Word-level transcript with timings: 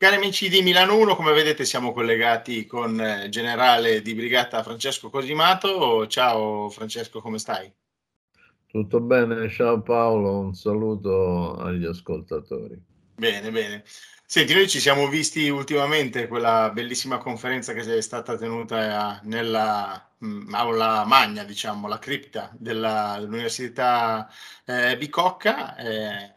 Cari 0.00 0.14
amici 0.14 0.48
di 0.48 0.62
Milano 0.62 0.96
1, 0.96 1.16
come 1.16 1.32
vedete 1.32 1.64
siamo 1.64 1.92
collegati 1.92 2.66
con 2.66 2.94
il 2.94 3.00
eh, 3.00 3.28
generale 3.30 4.00
di 4.00 4.14
brigata 4.14 4.62
Francesco 4.62 5.10
Cosimato. 5.10 6.06
Ciao 6.06 6.70
Francesco, 6.70 7.20
come 7.20 7.40
stai? 7.40 7.68
Tutto 8.68 9.00
bene, 9.00 9.50
ciao 9.50 9.82
Paolo, 9.82 10.38
un 10.38 10.54
saluto 10.54 11.56
agli 11.56 11.84
ascoltatori. 11.84 12.80
Bene, 13.16 13.50
bene. 13.50 13.82
Senti, 14.24 14.54
noi 14.54 14.68
ci 14.68 14.78
siamo 14.78 15.08
visti 15.08 15.48
ultimamente 15.48 16.28
quella 16.28 16.70
bellissima 16.72 17.18
conferenza 17.18 17.72
che 17.72 17.80
è 17.80 18.00
stata 18.00 18.36
tenuta 18.36 19.18
nella 19.24 20.12
mm, 20.24 20.54
aula 20.54 21.04
magna, 21.06 21.42
diciamo, 21.42 21.88
la 21.88 21.98
cripta 21.98 22.52
della, 22.56 23.16
dell'Università 23.18 24.30
eh, 24.64 24.96
Bicocca 24.96 25.74
eh, 25.74 26.36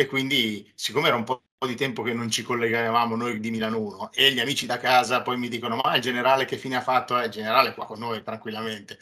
e 0.00 0.06
quindi 0.06 0.72
siccome 0.74 1.08
era 1.08 1.16
un 1.16 1.24
po' 1.24 1.42
di 1.66 1.74
tempo 1.74 2.00
che 2.00 2.14
non 2.14 2.30
ci 2.30 2.42
collegavamo 2.42 3.16
noi 3.16 3.38
di 3.38 3.50
Milano 3.50 3.78
1 3.80 4.12
e 4.14 4.32
gli 4.32 4.40
amici 4.40 4.64
da 4.64 4.78
casa 4.78 5.20
poi 5.20 5.36
mi 5.36 5.48
dicono 5.48 5.76
ma 5.76 5.94
il 5.94 6.00
generale 6.00 6.46
che 6.46 6.56
fine 6.56 6.76
ha 6.76 6.80
fatto? 6.80 7.20
Eh, 7.20 7.26
il 7.26 7.30
generale 7.30 7.74
qua 7.74 7.84
con 7.84 7.98
noi 7.98 8.22
tranquillamente. 8.22 8.98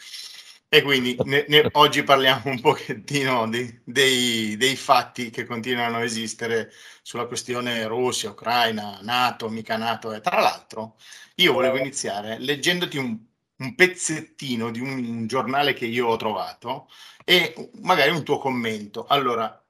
E 0.69 0.83
quindi 0.83 1.17
ne, 1.25 1.45
ne, 1.47 1.69
oggi 1.75 2.03
parliamo 2.03 2.43
un 2.47 2.61
pochettino 2.61 3.49
di, 3.49 3.81
dei, 3.85 4.57
dei, 4.57 4.75
fatti 4.75 5.31
che 5.31 5.45
continuano 5.45 5.99
a 5.99 6.03
esistere 6.03 6.73
sulla 7.03 7.27
questione 7.27 7.87
Russia, 7.87 8.31
Ucraina, 8.31 8.99
Nato, 9.03 9.49
mica 9.49 9.77
Nato. 9.77 10.13
E 10.13 10.21
tra 10.21 10.41
l'altro 10.41 10.97
io 11.37 11.53
volevo 11.53 11.77
iniziare 11.77 12.39
leggendoti 12.41 12.97
un, 12.99 13.17
un 13.59 13.75
pezzettino 13.77 14.73
di 14.73 14.81
un, 14.81 14.89
un 14.89 15.27
giornale 15.29 15.75
che 15.75 15.87
io 15.87 16.09
ho 16.09 16.17
trovato 16.17 16.89
e 17.25 17.71
magari 17.83 18.11
un 18.11 18.25
tuo 18.25 18.39
commento. 18.39 19.07
Allora, 19.07 19.65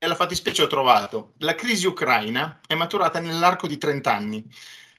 nella 0.00 0.14
fattispecie 0.14 0.62
ho 0.62 0.66
trovato 0.66 1.32
la 1.38 1.54
crisi 1.54 1.86
ucraina 1.86 2.60
è 2.66 2.74
maturata 2.74 3.20
nell'arco 3.20 3.66
di 3.66 3.78
30 3.78 4.14
anni. 4.14 4.44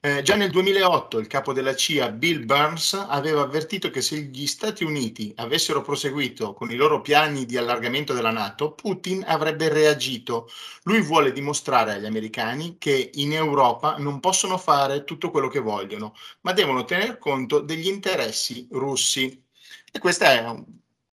Eh, 0.01 0.21
già 0.21 0.35
nel 0.35 0.49
2008 0.49 1.19
il 1.19 1.27
capo 1.27 1.51
della 1.51 1.75
CIA 1.75 2.11
Bill 2.11 2.45
Burns 2.45 2.93
aveva 2.93 3.41
avvertito 3.41 3.89
che 3.89 4.01
se 4.01 4.17
gli 4.17 4.47
Stati 4.47 4.85
Uniti 4.85 5.33
avessero 5.35 5.81
proseguito 5.81 6.53
con 6.53 6.71
i 6.71 6.75
loro 6.75 7.01
piani 7.01 7.45
di 7.45 7.57
allargamento 7.57 8.13
della 8.13 8.31
Nato, 8.31 8.71
Putin 8.73 9.23
avrebbe 9.27 9.67
reagito. 9.67 10.49
Lui 10.83 11.01
vuole 11.01 11.33
dimostrare 11.33 11.93
agli 11.93 12.05
americani 12.05 12.77
che 12.77 13.11
in 13.15 13.33
Europa 13.33 13.97
non 13.97 14.21
possono 14.21 14.57
fare 14.57 15.03
tutto 15.03 15.31
quello 15.31 15.49
che 15.49 15.59
vogliono, 15.59 16.13
ma 16.41 16.53
devono 16.53 16.85
tener 16.85 17.17
conto 17.17 17.59
degli 17.59 17.87
interessi 17.87 18.67
russi. 18.71 19.43
E 19.91 19.99
queste 19.99 20.63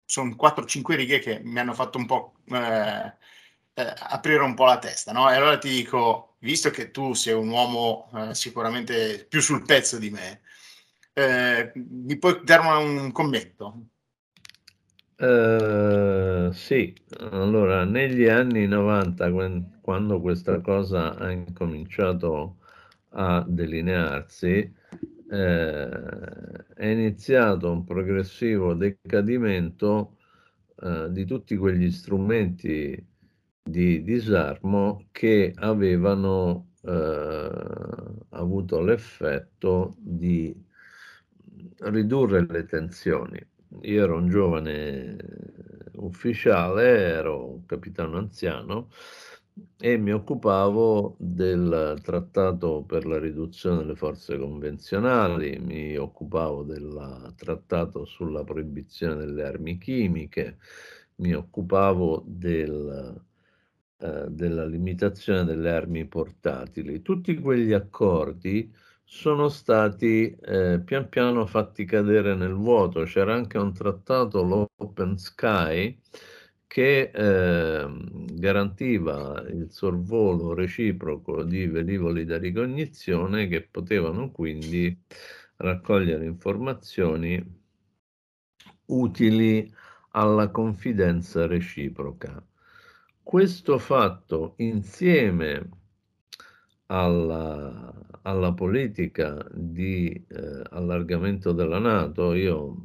sono 0.05 0.35
4-5 0.35 0.95
righe 0.95 1.19
che 1.19 1.39
mi 1.43 1.59
hanno 1.59 1.73
fatto 1.73 1.97
un 1.97 2.05
po'... 2.05 2.33
Eh, 2.51 3.13
eh, 3.89 3.93
aprire 3.97 4.43
un 4.43 4.53
po' 4.53 4.65
la 4.65 4.79
testa, 4.79 5.11
no? 5.11 5.29
E 5.29 5.35
allora 5.35 5.57
ti 5.57 5.69
dico, 5.69 6.35
visto 6.39 6.69
che 6.69 6.91
tu 6.91 7.13
sei 7.13 7.33
un 7.33 7.49
uomo 7.49 8.09
eh, 8.15 8.35
sicuramente 8.35 9.25
più 9.27 9.41
sul 9.41 9.65
pezzo 9.65 9.97
di 9.97 10.09
me, 10.09 10.41
eh, 11.13 11.71
mi 11.73 12.17
puoi 12.17 12.41
dare 12.43 12.67
un 12.83 13.11
commento? 13.11 13.85
Uh, 15.17 16.51
sì, 16.51 16.95
allora 17.19 17.83
negli 17.85 18.27
anni 18.27 18.65
90, 18.65 19.31
quando 19.81 20.19
questa 20.19 20.61
cosa 20.61 21.15
ha 21.15 21.29
incominciato 21.29 22.57
a 23.09 23.45
delinearsi, 23.47 24.73
eh, 25.31 25.89
è 26.75 26.85
iniziato 26.87 27.71
un 27.71 27.83
progressivo 27.83 28.73
decadimento 28.73 30.17
eh, 30.81 31.07
di 31.11 31.25
tutti 31.25 31.55
quegli 31.55 31.91
strumenti 31.91 33.10
di 33.63 34.03
disarmo 34.03 35.07
che 35.11 35.53
avevano 35.55 36.71
eh, 36.83 37.49
avuto 38.29 38.81
l'effetto 38.81 39.95
di 39.99 40.53
ridurre 41.79 42.45
le 42.47 42.65
tensioni. 42.65 43.39
Io 43.83 44.03
ero 44.03 44.17
un 44.17 44.29
giovane 44.29 45.15
ufficiale, 45.97 46.83
ero 46.87 47.53
un 47.53 47.65
capitano 47.65 48.17
anziano 48.17 48.89
e 49.77 49.97
mi 49.97 50.11
occupavo 50.11 51.15
del 51.19 51.99
trattato 52.01 52.83
per 52.83 53.05
la 53.05 53.19
riduzione 53.19 53.77
delle 53.77 53.95
forze 53.95 54.37
convenzionali, 54.37 55.59
mi 55.59 55.95
occupavo 55.97 56.63
del 56.63 57.33
trattato 57.35 58.05
sulla 58.05 58.43
proibizione 58.43 59.15
delle 59.15 59.43
armi 59.43 59.77
chimiche, 59.77 60.57
mi 61.17 61.33
occupavo 61.33 62.23
del 62.25 63.21
eh, 64.01 64.25
della 64.29 64.65
limitazione 64.65 65.43
delle 65.45 65.71
armi 65.71 66.05
portatili. 66.05 67.01
Tutti 67.01 67.35
quegli 67.39 67.73
accordi 67.73 68.73
sono 69.03 69.49
stati 69.49 70.35
eh, 70.41 70.81
pian 70.83 71.09
piano 71.09 71.45
fatti 71.45 71.85
cadere 71.85 72.35
nel 72.35 72.53
vuoto. 72.53 73.03
C'era 73.03 73.33
anche 73.33 73.57
un 73.57 73.73
trattato, 73.73 74.41
l'Open 74.43 75.17
Sky, 75.17 75.99
che 76.67 77.11
eh, 77.13 77.85
garantiva 78.33 79.43
il 79.49 79.67
sorvolo 79.71 80.53
reciproco 80.53 81.43
di 81.43 81.67
velivoli 81.67 82.23
da 82.25 82.37
ricognizione 82.37 83.47
che 83.47 83.67
potevano 83.69 84.31
quindi 84.31 84.97
raccogliere 85.57 86.25
informazioni 86.25 87.59
utili 88.85 89.69
alla 90.11 90.49
confidenza 90.49 91.45
reciproca. 91.47 92.41
Questo 93.23 93.77
fatto 93.77 94.55
insieme 94.57 95.69
alla, 96.87 97.93
alla 98.23 98.53
politica 98.53 99.45
di 99.53 100.11
eh, 100.27 100.61
allargamento 100.71 101.53
della 101.53 101.79
Nato, 101.79 102.33
io 102.33 102.75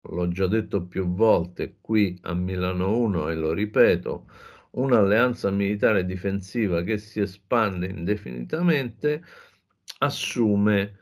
l'ho 0.00 0.28
già 0.28 0.46
detto 0.46 0.86
più 0.86 1.08
volte 1.14 1.76
qui 1.80 2.18
a 2.22 2.34
Milano 2.34 2.96
1 2.98 3.28
e 3.28 3.34
lo 3.34 3.52
ripeto, 3.52 4.26
un'alleanza 4.70 5.50
militare 5.50 6.04
difensiva 6.06 6.82
che 6.82 6.96
si 6.98 7.20
espande 7.20 7.88
indefinitamente 7.88 9.22
assume 9.98 10.96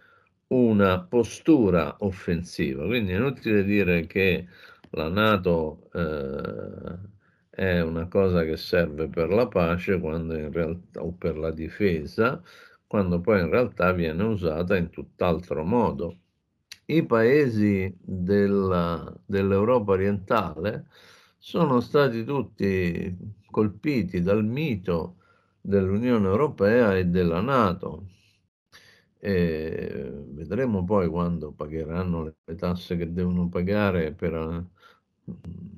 una 0.49 1.01
postura 1.03 1.97
offensiva. 2.01 2.85
Quindi 2.87 3.13
è 3.13 3.17
inutile 3.17 3.65
dire 3.65 4.07
che 4.07 4.47
la 4.91 5.09
Nato 5.09 5.89
eh, 5.93 7.15
è 7.57 7.81
una 7.81 8.07
cosa 8.07 8.45
che 8.45 8.59
serve 8.59 9.09
per 9.09 9.31
la 9.31 9.49
pace 9.49 9.99
realtà, 10.53 11.03
o 11.03 11.13
per 11.13 11.39
la 11.39 11.51
difesa, 11.51 12.43
quando 12.87 13.21
poi 13.23 13.41
in 13.41 13.49
realtà 13.49 13.93
viene 13.93 14.23
usata 14.25 14.77
in 14.77 14.91
tutt'altro 14.91 15.65
modo. 15.65 16.19
I 16.85 17.07
paesi 17.07 17.97
della, 17.99 19.11
dell'Europa 19.25 19.93
orientale 19.93 20.89
sono 21.39 21.81
stati 21.81 22.25
tutti 22.25 23.17
colpiti 23.51 24.21
dal 24.21 24.45
mito 24.45 25.17
dell'Unione 25.63 26.27
Europea 26.27 26.95
e 26.95 27.07
della 27.07 27.41
Nato. 27.41 28.09
E 29.19 30.13
vedremo 30.29 30.85
poi 30.85 31.09
quando 31.09 31.53
pagheranno 31.53 32.35
le 32.45 32.55
tasse 32.55 32.97
che 32.99 33.11
devono 33.11 33.49
pagare 33.49 34.13
per 34.13 34.67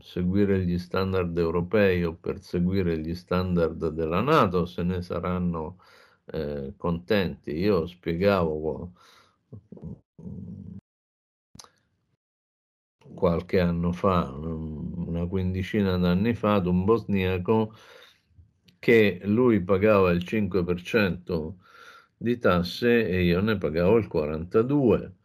seguire 0.01 0.65
gli 0.65 0.79
standard 0.79 1.37
europei 1.39 2.05
o 2.05 2.15
per 2.15 2.41
seguire 2.43 2.99
gli 2.99 3.15
standard 3.15 3.89
della 3.89 4.21
Nato, 4.21 4.67
se 4.67 4.83
ne 4.83 5.03
saranno 5.03 5.79
eh, 6.27 6.75
contenti. 6.77 7.53
Io 7.53 7.87
spiegavo 7.87 8.93
qualche 13.15 13.61
anno 13.61 13.93
fa, 13.93 14.31
una 14.31 15.27
quindicina 15.27 15.97
d'anni 15.97 16.35
fa, 16.35 16.55
ad 16.55 16.67
un 16.67 16.85
bosniaco 16.85 17.75
che 18.79 19.21
lui 19.25 19.63
pagava 19.63 20.11
il 20.11 20.23
5% 20.25 21.55
di 22.17 22.39
tasse 22.39 23.09
e 23.09 23.23
io 23.25 23.41
ne 23.41 23.57
pagavo 23.57 23.97
il 23.97 24.09
42%. 24.13 25.18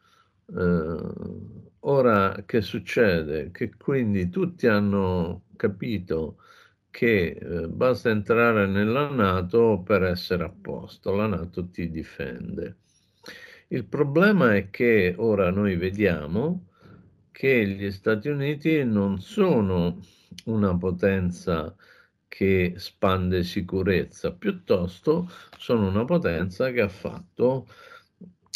Eh, 0.48 1.62
Ora 1.86 2.44
che 2.46 2.62
succede? 2.62 3.52
Che 3.52 3.76
quindi 3.76 4.30
tutti 4.30 4.68
hanno 4.68 5.44
capito 5.58 6.38
che 6.90 7.32
eh, 7.32 7.68
basta 7.68 8.10
entrare 8.10 8.68
nella 8.68 9.10
Nato 9.10 9.82
per 9.86 10.04
essere 10.04 10.46
a 10.46 10.50
posto, 10.50 11.12
la 11.14 11.28
Nato 11.28 11.70
ti 11.70 11.90
difende. 11.90 12.78
Il 13.68 13.86
problema 13.86 14.56
è 14.56 14.70
che 14.70 15.14
ora 15.18 15.50
noi 15.52 15.76
vediamo 15.76 16.68
che 17.32 17.68
gli 17.68 17.92
Stati 17.92 18.30
Uniti 18.30 18.84
non 18.86 19.20
sono 19.20 20.00
una 20.46 20.78
potenza 20.78 21.76
che 22.28 22.74
spande 22.78 23.44
sicurezza, 23.44 24.32
piuttosto 24.34 25.30
sono 25.58 25.88
una 25.88 26.06
potenza 26.06 26.72
che 26.72 26.82
ha 26.82 26.88
fatto 26.90 27.68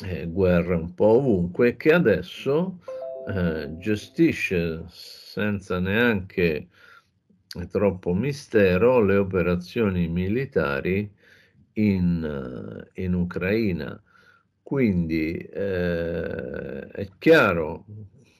eh, 0.06 0.28
guerre 0.28 0.76
un 0.76 0.94
po' 0.94 1.18
ovunque, 1.18 1.76
che 1.76 1.94
adesso 1.94 2.80
eh, 3.28 3.78
gestisce 3.78 4.84
senza 4.90 5.80
neanche 5.80 6.68
troppo 7.70 8.14
mistero 8.14 9.02
le 9.02 9.16
operazioni 9.16 10.08
militari 10.08 11.10
in, 11.74 12.88
in 12.94 13.14
Ucraina. 13.14 14.02
Quindi 14.62 15.38
eh, 15.38 16.88
è 16.88 17.10
chiaro 17.18 17.86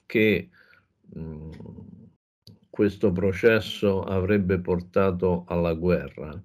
che 0.06 0.50
mh, 1.14 1.20
mm, 1.20 1.52
questo 2.70 3.12
processo 3.12 4.04
avrebbe 4.04 4.60
portato 4.60 5.46
alla 5.48 5.74
guerra. 5.74 6.40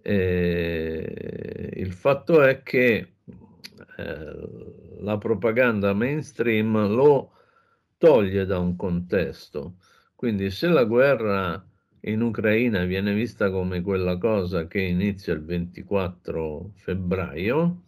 Eh, 0.00 1.70
il 1.74 1.92
fatto 1.92 2.42
è 2.42 2.62
che 2.62 3.12
eh, 3.96 4.48
la 5.00 5.18
propaganda 5.18 5.92
mainstream 5.92 6.88
lo 6.88 7.32
toglie 7.98 8.46
da 8.46 8.58
un 8.58 8.76
contesto. 8.76 9.76
Quindi 10.14 10.50
se 10.50 10.68
la 10.68 10.84
guerra 10.84 11.64
in 12.00 12.20
Ucraina 12.20 12.84
viene 12.84 13.14
vista 13.14 13.50
come 13.50 13.80
quella 13.80 14.18
cosa 14.18 14.66
che 14.66 14.80
inizia 14.80 15.32
il 15.32 15.44
24 15.44 16.72
febbraio, 16.74 17.82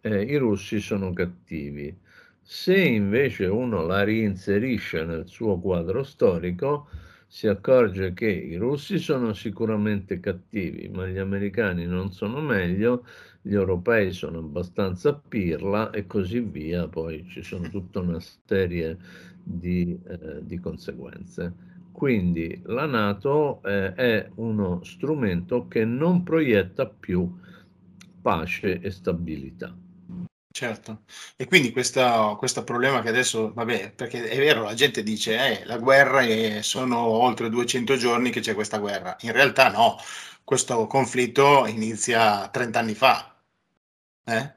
eh, 0.00 0.22
i 0.22 0.36
russi 0.36 0.78
sono 0.80 1.12
cattivi. 1.12 1.96
Se 2.40 2.76
invece 2.76 3.46
uno 3.46 3.84
la 3.84 4.04
reinserisce 4.04 5.04
nel 5.04 5.26
suo 5.26 5.58
quadro 5.58 6.04
storico, 6.04 6.88
si 7.36 7.48
accorge 7.48 8.14
che 8.14 8.30
i 8.30 8.56
russi 8.56 8.98
sono 8.98 9.34
sicuramente 9.34 10.20
cattivi, 10.20 10.88
ma 10.88 11.06
gli 11.06 11.18
americani 11.18 11.84
non 11.84 12.10
sono 12.10 12.40
meglio, 12.40 13.04
gli 13.42 13.52
europei 13.52 14.10
sono 14.10 14.38
abbastanza 14.38 15.12
pirla 15.12 15.90
e 15.90 16.06
così 16.06 16.40
via, 16.40 16.88
poi 16.88 17.26
ci 17.28 17.42
sono 17.42 17.68
tutta 17.68 18.00
una 18.00 18.18
serie 18.46 18.96
di, 19.42 20.00
eh, 20.08 20.46
di 20.46 20.58
conseguenze. 20.58 21.52
Quindi 21.92 22.58
la 22.64 22.86
Nato 22.86 23.62
eh, 23.64 23.92
è 23.92 24.30
uno 24.36 24.82
strumento 24.82 25.68
che 25.68 25.84
non 25.84 26.22
proietta 26.22 26.86
più 26.86 27.30
pace 28.22 28.80
e 28.80 28.90
stabilità. 28.90 29.76
Certo, 30.56 31.02
e 31.36 31.46
quindi 31.46 31.70
questo, 31.70 32.34
questo 32.38 32.64
problema 32.64 33.02
che 33.02 33.10
adesso, 33.10 33.52
vabbè, 33.52 33.92
perché 33.92 34.26
è 34.26 34.38
vero, 34.38 34.62
la 34.62 34.72
gente 34.72 35.02
dice, 35.02 35.60
eh, 35.60 35.64
la 35.66 35.76
guerra 35.76 36.22
è, 36.22 36.62
sono 36.62 36.98
oltre 36.98 37.50
200 37.50 37.94
giorni 37.96 38.30
che 38.30 38.40
c'è 38.40 38.54
questa 38.54 38.78
guerra. 38.78 39.14
In 39.20 39.32
realtà 39.32 39.68
no, 39.70 39.96
questo 40.44 40.86
conflitto 40.86 41.66
inizia 41.66 42.48
30 42.48 42.78
anni 42.78 42.94
fa. 42.94 43.36
Eh? 44.24 44.54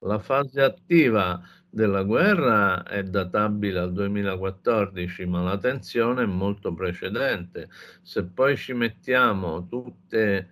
La 0.00 0.18
fase 0.18 0.60
attiva 0.60 1.40
della 1.70 2.02
guerra 2.02 2.82
è 2.82 3.04
databile 3.04 3.78
al 3.78 3.92
2014, 3.92 5.24
ma 5.26 5.42
la 5.42 5.56
tensione 5.56 6.24
è 6.24 6.26
molto 6.26 6.74
precedente. 6.74 7.68
Se 8.02 8.24
poi 8.24 8.56
ci 8.56 8.72
mettiamo 8.72 9.68
tutte 9.68 10.48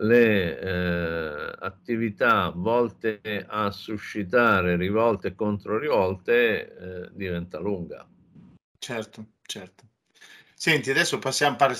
le 0.00 0.58
eh, 0.58 1.56
attività 1.60 2.52
volte 2.54 3.20
a 3.46 3.70
suscitare 3.70 4.76
rivolte 4.76 5.28
e 5.28 5.34
controrivolte, 5.34 6.76
eh, 6.76 7.08
diventa 7.12 7.58
lunga. 7.58 8.06
Certo, 8.78 9.26
certo. 9.42 9.84
Senti, 10.54 10.90
adesso 10.90 11.18
passiamo, 11.18 11.56
par- 11.56 11.76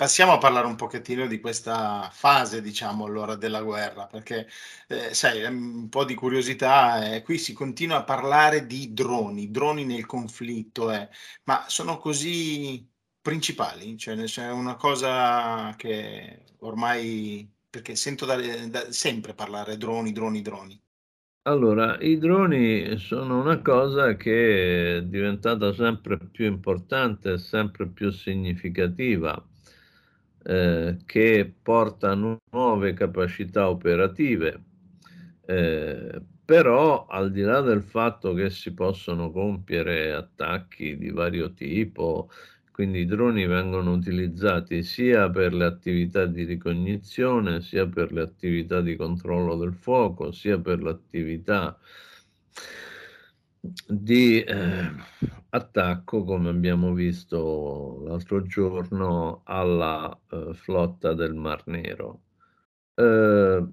Passiamo 0.00 0.32
a 0.32 0.38
parlare 0.38 0.66
un 0.66 0.76
pochettino 0.76 1.26
di 1.26 1.40
questa 1.40 2.08
fase, 2.10 2.62
diciamo, 2.62 3.04
allora, 3.04 3.34
della 3.36 3.60
guerra, 3.62 4.06
perché, 4.06 4.48
eh, 4.88 5.12
sai, 5.12 5.44
un 5.44 5.90
po' 5.90 6.06
di 6.06 6.14
curiosità, 6.14 7.12
eh, 7.16 7.22
qui 7.22 7.36
si 7.36 7.52
continua 7.52 7.98
a 7.98 8.04
parlare 8.04 8.64
di 8.66 8.94
droni, 8.94 9.50
droni 9.50 9.84
nel 9.84 10.06
conflitto, 10.06 10.90
eh, 10.90 11.10
ma 11.44 11.66
sono 11.68 11.98
così 11.98 12.88
principali? 13.20 13.98
Cioè, 13.98 14.16
c'è 14.24 14.50
una 14.50 14.74
cosa 14.76 15.74
che 15.76 16.44
ormai, 16.60 17.46
perché 17.70 17.94
sento 17.94 18.26
da, 18.26 18.36
da 18.66 18.90
sempre 18.92 19.32
parlare 19.32 19.76
droni, 19.76 20.12
droni, 20.12 20.42
droni. 20.42 20.82
Allora, 21.42 21.98
i 22.00 22.18
droni 22.18 22.98
sono 22.98 23.40
una 23.40 23.62
cosa 23.62 24.14
che 24.16 24.98
è 24.98 25.02
diventata 25.02 25.72
sempre 25.72 26.18
più 26.18 26.44
importante, 26.44 27.38
sempre 27.38 27.88
più 27.88 28.10
significativa 28.10 29.42
eh, 30.44 30.98
che 31.06 31.54
porta 31.62 32.14
nuove 32.14 32.92
capacità 32.92 33.68
operative, 33.68 34.62
eh, 35.46 36.20
però 36.44 37.06
al 37.06 37.30
di 37.30 37.42
là 37.42 37.60
del 37.60 37.82
fatto 37.82 38.34
che 38.34 38.50
si 38.50 38.74
possono 38.74 39.30
compiere 39.30 40.12
attacchi 40.12 40.96
di 40.98 41.10
vario 41.10 41.52
tipo, 41.52 42.30
quindi 42.72 43.00
i 43.00 43.06
droni 43.06 43.46
vengono 43.46 43.92
utilizzati 43.92 44.82
sia 44.82 45.28
per 45.30 45.52
le 45.54 45.64
attività 45.64 46.26
di 46.26 46.44
ricognizione, 46.44 47.60
sia 47.60 47.86
per 47.86 48.12
le 48.12 48.22
attività 48.22 48.80
di 48.80 48.96
controllo 48.96 49.56
del 49.56 49.74
fuoco, 49.74 50.32
sia 50.32 50.58
per 50.58 50.82
l'attività 50.82 51.78
di 53.86 54.42
eh, 54.42 54.90
attacco, 55.50 56.24
come 56.24 56.48
abbiamo 56.48 56.92
visto 56.94 58.02
l'altro 58.06 58.42
giorno, 58.42 59.42
alla 59.44 60.18
eh, 60.30 60.54
flotta 60.54 61.12
del 61.14 61.34
Mar 61.34 61.62
Nero. 61.66 62.22
Eh, 62.94 63.66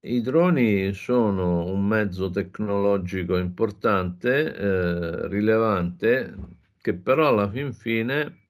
I 0.00 0.20
droni 0.20 0.92
sono 0.92 1.64
un 1.66 1.86
mezzo 1.86 2.30
tecnologico 2.30 3.36
importante, 3.36 4.54
eh, 4.54 5.28
rilevante, 5.28 6.34
che 6.80 6.94
però 6.94 7.28
alla 7.28 7.50
fin 7.50 7.72
fine 7.72 8.48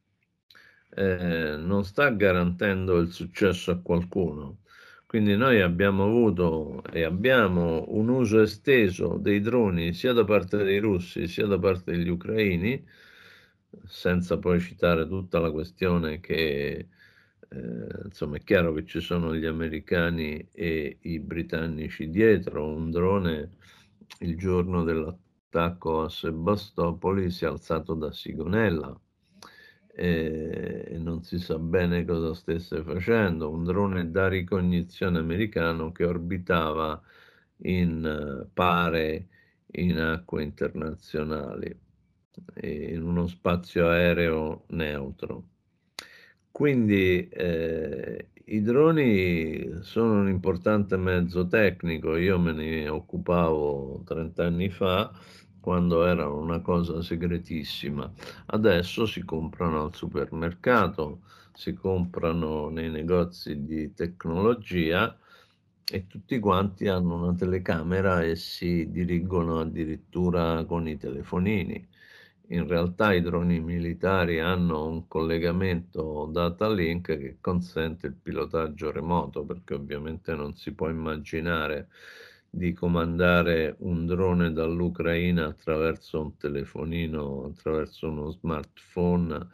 eh, 0.90 1.56
non 1.56 1.84
sta 1.84 2.10
garantendo 2.10 2.98
il 2.98 3.12
successo 3.12 3.70
a 3.70 3.80
qualcuno. 3.80 4.58
Quindi 5.06 5.36
noi 5.36 5.60
abbiamo 5.62 6.04
avuto 6.04 6.82
e 6.92 7.02
abbiamo 7.04 7.84
un 7.88 8.08
uso 8.08 8.40
esteso 8.42 9.16
dei 9.16 9.40
droni 9.40 9.94
sia 9.94 10.12
da 10.12 10.24
parte 10.24 10.58
dei 10.64 10.78
russi 10.80 11.26
sia 11.28 11.46
da 11.46 11.58
parte 11.58 11.92
degli 11.92 12.08
ucraini, 12.10 12.84
senza 13.86 14.38
poi 14.38 14.60
citare 14.60 15.06
tutta 15.06 15.38
la 15.38 15.50
questione 15.50 16.20
che 16.20 16.88
eh, 17.50 17.86
insomma 18.04 18.36
è 18.36 18.40
chiaro 18.42 18.72
che 18.74 18.84
ci 18.84 19.00
sono 19.00 19.34
gli 19.34 19.46
americani 19.46 20.46
e 20.52 20.98
i 21.02 21.18
britannici 21.20 22.10
dietro, 22.10 22.66
un 22.66 22.90
drone 22.90 23.52
il 24.20 24.36
giorno 24.36 24.84
dell'attacco 24.84 25.27
a 25.50 26.08
Sebastopoli 26.08 27.30
si 27.30 27.44
è 27.44 27.48
alzato 27.48 27.94
da 27.94 28.12
Sigonella 28.12 28.98
e 29.88 30.96
non 30.98 31.22
si 31.24 31.38
sa 31.38 31.58
bene 31.58 32.04
cosa 32.04 32.32
stesse 32.34 32.82
facendo, 32.82 33.50
un 33.50 33.64
drone 33.64 34.10
da 34.10 34.28
ricognizione 34.28 35.18
americano 35.18 35.90
che 35.90 36.04
orbitava 36.04 37.00
in 37.62 38.46
pare 38.52 39.28
in 39.72 39.98
acque 39.98 40.42
internazionali, 40.44 41.76
in 42.62 43.02
uno 43.02 43.26
spazio 43.26 43.88
aereo 43.88 44.64
neutro. 44.68 45.48
Quindi 46.50 47.28
eh, 47.28 48.28
i 48.48 48.62
droni 48.62 49.80
sono 49.82 50.20
un 50.20 50.28
importante 50.28 50.96
mezzo 50.96 51.46
tecnico, 51.46 52.16
io 52.16 52.38
me 52.38 52.52
ne 52.52 52.88
occupavo 52.88 54.02
30 54.04 54.44
anni 54.46 54.70
fa 54.70 55.12
quando 55.60 56.04
erano 56.06 56.38
una 56.38 56.60
cosa 56.60 57.02
segretissima. 57.02 58.10
Adesso 58.46 59.06
si 59.06 59.22
comprano 59.24 59.82
al 59.84 59.94
supermercato, 59.94 61.20
si 61.52 61.74
comprano 61.74 62.68
nei 62.70 62.90
negozi 62.90 63.64
di 63.64 63.92
tecnologia 63.92 65.18
e 65.90 66.06
tutti 66.06 66.38
quanti 66.38 66.88
hanno 66.88 67.16
una 67.16 67.34
telecamera 67.34 68.22
e 68.22 68.36
si 68.36 68.90
dirigono 68.90 69.60
addirittura 69.60 70.64
con 70.64 70.88
i 70.88 70.96
telefonini. 70.96 71.86
In 72.50 72.66
realtà 72.66 73.12
i 73.12 73.20
droni 73.20 73.60
militari 73.60 74.40
hanno 74.40 74.86
un 74.86 75.06
collegamento 75.06 76.30
data 76.32 76.70
link 76.72 77.18
che 77.18 77.36
consente 77.42 78.06
il 78.06 78.14
pilotaggio 78.14 78.90
remoto 78.90 79.44
perché 79.44 79.74
ovviamente 79.74 80.34
non 80.34 80.54
si 80.54 80.72
può 80.72 80.88
immaginare 80.88 81.88
di 82.48 82.72
comandare 82.72 83.76
un 83.80 84.06
drone 84.06 84.52
dall'Ucraina 84.52 85.44
attraverso 85.44 86.22
un 86.22 86.36
telefonino, 86.38 87.44
attraverso 87.52 88.08
uno 88.08 88.30
smartphone 88.30 89.46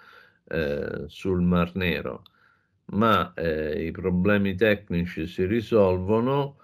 eh, 0.45 1.05
sul 1.09 1.41
Mar 1.43 1.75
Nero, 1.75 2.23
ma 2.93 3.33
eh, 3.35 3.87
i 3.87 3.91
problemi 3.91 4.55
tecnici 4.55 5.27
si 5.27 5.45
risolvono, 5.47 6.59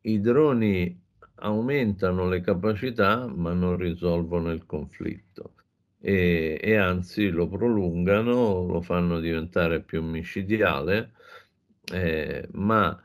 i 0.00 0.20
droni 0.20 1.00
aumentano 1.36 2.28
le 2.28 2.40
capacità 2.40 3.28
ma 3.28 3.52
non 3.52 3.76
risolvono 3.76 4.50
il 4.50 4.66
conflitto 4.66 5.52
e, 6.06 6.60
e 6.62 6.76
anzi 6.76 7.30
lo 7.30 7.48
prolungano, 7.48 8.64
lo 8.64 8.80
fanno 8.80 9.18
diventare 9.18 9.80
più 9.82 10.04
micidiale, 10.04 11.14
eh, 11.92 12.46
ma 12.52 12.96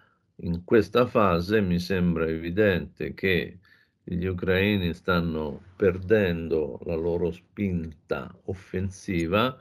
in 0.44 0.64
questa 0.64 1.08
fase 1.08 1.62
mi 1.62 1.80
sembra 1.80 2.28
evidente 2.28 3.16
che 3.16 3.58
gli 4.04 4.26
ucraini 4.26 4.94
stanno 4.94 5.64
perdendo 5.76 6.80
la 6.86 6.94
loro 6.96 7.32
spinta 7.32 8.32
offensiva 8.46 9.58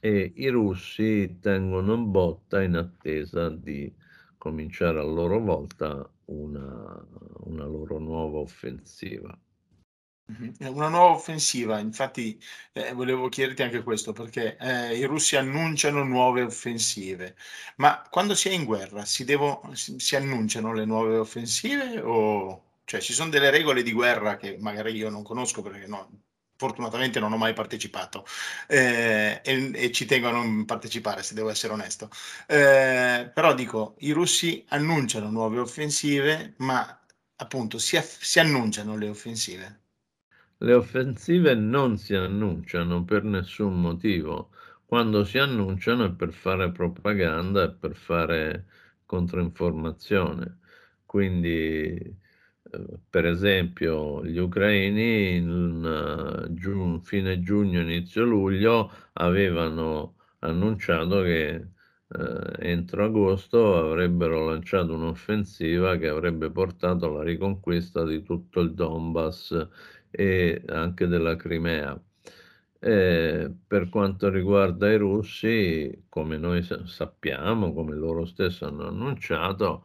e 0.00 0.32
i 0.36 0.48
russi 0.48 1.40
tengono 1.40 1.98
botta 1.98 2.62
in 2.62 2.76
attesa 2.76 3.50
di 3.50 3.94
cominciare 4.38 4.98
a 5.00 5.04
loro 5.04 5.38
volta 5.38 6.10
una, 6.26 7.06
una 7.40 7.64
loro 7.66 7.98
nuova 7.98 8.38
offensiva. 8.38 9.38
Una 10.58 10.88
nuova 10.88 11.14
offensiva, 11.14 11.78
infatti 11.78 12.38
eh, 12.72 12.92
volevo 12.92 13.28
chiederti 13.30 13.62
anche 13.62 13.82
questo 13.82 14.12
perché 14.12 14.58
eh, 14.58 14.94
i 14.96 15.04
russi 15.04 15.36
annunciano 15.36 16.04
nuove 16.04 16.42
offensive, 16.42 17.34
ma 17.76 18.02
quando 18.10 18.34
si 18.34 18.48
è 18.50 18.52
in 18.52 18.64
guerra 18.64 19.06
si, 19.06 19.24
devo, 19.24 19.62
si, 19.72 19.98
si 19.98 20.16
annunciano 20.16 20.74
le 20.74 20.84
nuove 20.84 21.16
offensive 21.16 22.00
o 22.00 22.62
cioè 22.84 23.00
ci 23.00 23.14
sono 23.14 23.30
delle 23.30 23.50
regole 23.50 23.82
di 23.82 23.92
guerra 23.92 24.36
che 24.36 24.58
magari 24.60 24.92
io 24.94 25.08
non 25.08 25.22
conosco 25.22 25.62
perché 25.62 25.86
no, 25.86 26.10
fortunatamente 26.56 27.20
non 27.20 27.32
ho 27.32 27.36
mai 27.38 27.54
partecipato 27.54 28.26
eh, 28.66 29.40
e, 29.42 29.70
e, 29.74 29.92
ci 29.92 30.04
tengo 30.04 30.28
a 30.28 30.32
non 30.32 30.64
partecipare 30.66 31.22
se 31.22 31.34
devo 31.34 31.48
essere 31.50 31.72
onesto. 31.72 32.10
Eh, 32.46 33.30
però 33.32 33.54
dico, 33.54 33.94
i 34.00 34.10
russi 34.12 34.64
annunciano 34.68 35.30
nuove 35.30 35.58
offensive, 35.58 36.54
ma 36.58 37.00
appunto 37.36 37.78
si, 37.78 37.98
si 38.02 38.38
annunciano 38.40 38.96
le 38.96 39.08
offensive. 39.08 39.80
Le 40.58 40.72
offensive 40.72 41.54
non 41.54 41.96
si 41.96 42.14
annunciano 42.14 43.04
per 43.04 43.24
nessun 43.24 43.80
motivo. 43.80 44.50
Quando 44.84 45.24
si 45.24 45.38
annunciano 45.38 46.04
è 46.06 46.12
per 46.12 46.32
fare 46.32 46.70
propaganda 46.70 47.64
e 47.64 47.70
per 47.72 47.94
fare 47.94 48.66
controinformazione. 49.04 50.58
Quindi 51.04 52.16
per 53.08 53.24
esempio, 53.26 54.24
gli 54.24 54.38
ucraini 54.38 55.36
in 55.36 56.44
uh, 56.46 56.52
giugno, 56.52 57.00
fine 57.00 57.40
giugno, 57.40 57.80
inizio 57.80 58.24
luglio 58.24 58.90
avevano 59.14 60.16
annunciato 60.40 61.22
che 61.22 61.68
uh, 62.08 62.52
entro 62.58 63.04
agosto 63.04 63.76
avrebbero 63.76 64.46
lanciato 64.50 64.94
un'offensiva 64.94 65.96
che 65.96 66.08
avrebbe 66.08 66.50
portato 66.50 67.06
alla 67.06 67.22
riconquista 67.22 68.04
di 68.04 68.22
tutto 68.22 68.60
il 68.60 68.74
Donbass 68.74 69.68
e 70.10 70.62
anche 70.66 71.06
della 71.06 71.36
Crimea. 71.36 72.00
E 72.80 73.52
per 73.66 73.88
quanto 73.88 74.30
riguarda 74.30 74.90
i 74.90 74.96
russi, 74.96 76.04
come 76.08 76.36
noi 76.38 76.62
sappiamo, 76.62 77.72
come 77.72 77.94
loro 77.96 78.24
stessi 78.24 78.64
hanno 78.64 78.86
annunciato, 78.86 79.84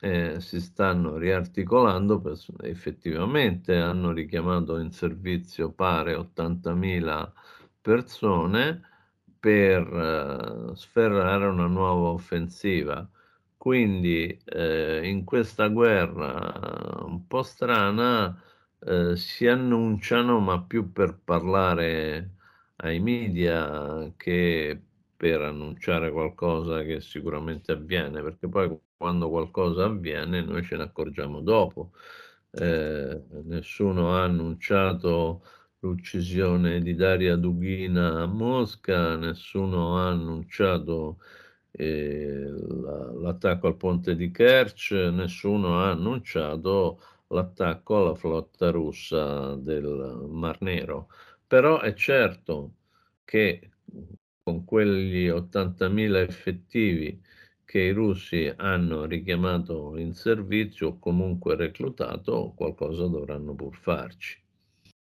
eh, 0.00 0.38
si 0.40 0.60
stanno 0.60 1.16
riarticolando, 1.16 2.20
per, 2.20 2.38
effettivamente 2.62 3.76
hanno 3.76 4.12
richiamato 4.12 4.78
in 4.78 4.90
servizio 4.92 5.72
pare 5.72 6.14
80.000 6.14 7.32
persone 7.80 8.82
per 9.38 9.82
eh, 10.72 10.76
sferrare 10.76 11.46
una 11.46 11.66
nuova 11.66 12.08
offensiva. 12.10 13.08
Quindi 13.56 14.38
eh, 14.44 15.00
in 15.08 15.24
questa 15.24 15.68
guerra 15.68 17.02
un 17.04 17.26
po' 17.26 17.42
strana 17.42 18.38
eh, 18.86 19.16
si 19.16 19.46
annunciano, 19.46 20.40
ma 20.40 20.62
più 20.62 20.92
per 20.92 21.18
parlare 21.22 22.30
ai 22.76 23.00
media 23.00 24.12
che 24.16 24.80
per 25.16 25.40
annunciare 25.42 26.10
qualcosa 26.10 26.82
che 26.82 27.00
sicuramente 27.00 27.72
avviene, 27.72 28.22
perché 28.22 28.48
poi 28.48 28.76
quando 28.96 29.28
qualcosa 29.30 29.84
avviene 29.84 30.42
noi 30.42 30.62
ce 30.64 30.76
ne 30.76 30.82
accorgiamo 30.84 31.40
dopo. 31.40 31.92
Eh, 32.50 33.20
nessuno 33.44 34.14
ha 34.14 34.24
annunciato 34.24 35.42
l'uccisione 35.80 36.80
di 36.80 36.94
Daria 36.94 37.36
Dughina 37.36 38.22
a 38.22 38.26
Mosca, 38.26 39.16
nessuno 39.16 39.98
ha 39.98 40.08
annunciato 40.08 41.18
eh, 41.72 42.48
l'attacco 43.20 43.66
al 43.66 43.76
ponte 43.76 44.14
di 44.16 44.30
Kerch, 44.30 44.92
nessuno 44.92 45.80
ha 45.80 45.90
annunciato 45.90 47.00
l'attacco 47.34 47.98
alla 47.98 48.14
flotta 48.14 48.70
russa 48.70 49.54
del 49.56 50.26
Mar 50.30 50.60
Nero. 50.62 51.08
Però 51.46 51.80
è 51.80 51.92
certo 51.94 52.76
che 53.24 53.70
con 54.42 54.64
quegli 54.64 55.28
80.000 55.28 56.16
effettivi 56.16 57.20
che 57.64 57.80
i 57.80 57.92
russi 57.92 58.52
hanno 58.56 59.04
richiamato 59.04 59.96
in 59.96 60.14
servizio 60.14 60.88
o 60.88 60.98
comunque 60.98 61.56
reclutato, 61.56 62.52
qualcosa 62.54 63.06
dovranno 63.06 63.54
pur 63.54 63.76
farci. 63.76 64.40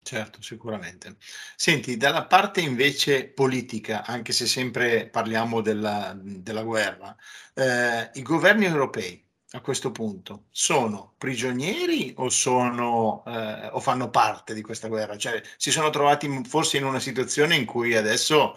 Certo, 0.03 0.41
sicuramente. 0.41 1.17
Senti, 1.55 1.95
dalla 1.95 2.25
parte 2.25 2.61
invece 2.61 3.27
politica, 3.27 4.05
anche 4.05 4.31
se 4.33 4.47
sempre 4.47 5.07
parliamo 5.07 5.61
della, 5.61 6.17
della 6.19 6.63
guerra, 6.63 7.15
eh, 7.53 8.09
i 8.13 8.21
governi 8.23 8.65
europei 8.65 9.23
a 9.53 9.59
questo 9.59 9.91
punto 9.91 10.45
sono 10.49 11.13
prigionieri 11.17 12.13
o, 12.17 12.29
sono, 12.29 13.23
eh, 13.25 13.67
o 13.71 13.79
fanno 13.79 14.09
parte 14.09 14.53
di 14.53 14.61
questa 14.61 14.87
guerra? 14.87 15.17
Cioè, 15.17 15.41
si 15.57 15.71
sono 15.71 15.89
trovati 15.89 16.43
forse 16.45 16.77
in 16.77 16.85
una 16.85 16.99
situazione 16.99 17.55
in 17.55 17.65
cui 17.65 17.95
adesso 17.95 18.55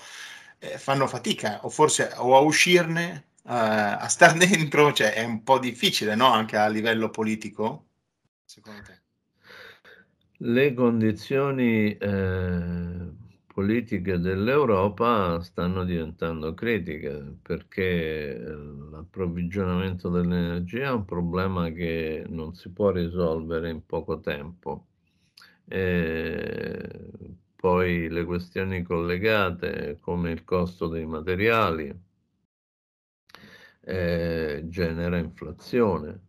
eh, 0.58 0.78
fanno 0.78 1.06
fatica 1.06 1.64
o 1.64 1.68
forse 1.68 2.12
o 2.16 2.36
a 2.36 2.40
uscirne, 2.40 3.24
uh, 3.42 3.50
a 3.52 4.08
star 4.08 4.34
dentro, 4.38 4.92
cioè 4.92 5.14
è 5.14 5.24
un 5.24 5.42
po' 5.42 5.58
difficile, 5.58 6.14
no? 6.14 6.26
Anche 6.26 6.56
a 6.56 6.68
livello 6.68 7.10
politico, 7.10 7.86
secondo 8.44 8.82
te? 8.82 9.02
Le 10.38 10.74
condizioni 10.74 11.96
eh, 11.96 13.08
politiche 13.54 14.18
dell'Europa 14.18 15.40
stanno 15.40 15.84
diventando 15.84 16.54
critiche 16.54 17.36
perché 17.40 18.36
l'approvvigionamento 18.90 20.10
dell'energia 20.10 20.88
è 20.88 20.90
un 20.90 21.04
problema 21.04 21.70
che 21.70 22.24
non 22.28 22.54
si 22.54 22.70
può 22.70 22.90
risolvere 22.90 23.70
in 23.70 23.86
poco 23.86 24.18
tempo. 24.20 24.86
E 25.66 27.10
poi 27.54 28.08
le 28.08 28.24
questioni 28.24 28.82
collegate 28.82 29.98
come 30.00 30.32
il 30.32 30.44
costo 30.44 30.88
dei 30.88 31.06
materiali 31.06 31.96
eh, 33.82 34.64
genera 34.66 35.16
inflazione. 35.18 36.22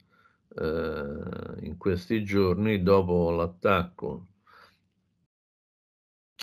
Eh, 0.57 1.65
in 1.65 1.75
questi 1.77 2.23
giorni, 2.23 2.83
dopo 2.83 3.31
l'attacco 3.31 4.27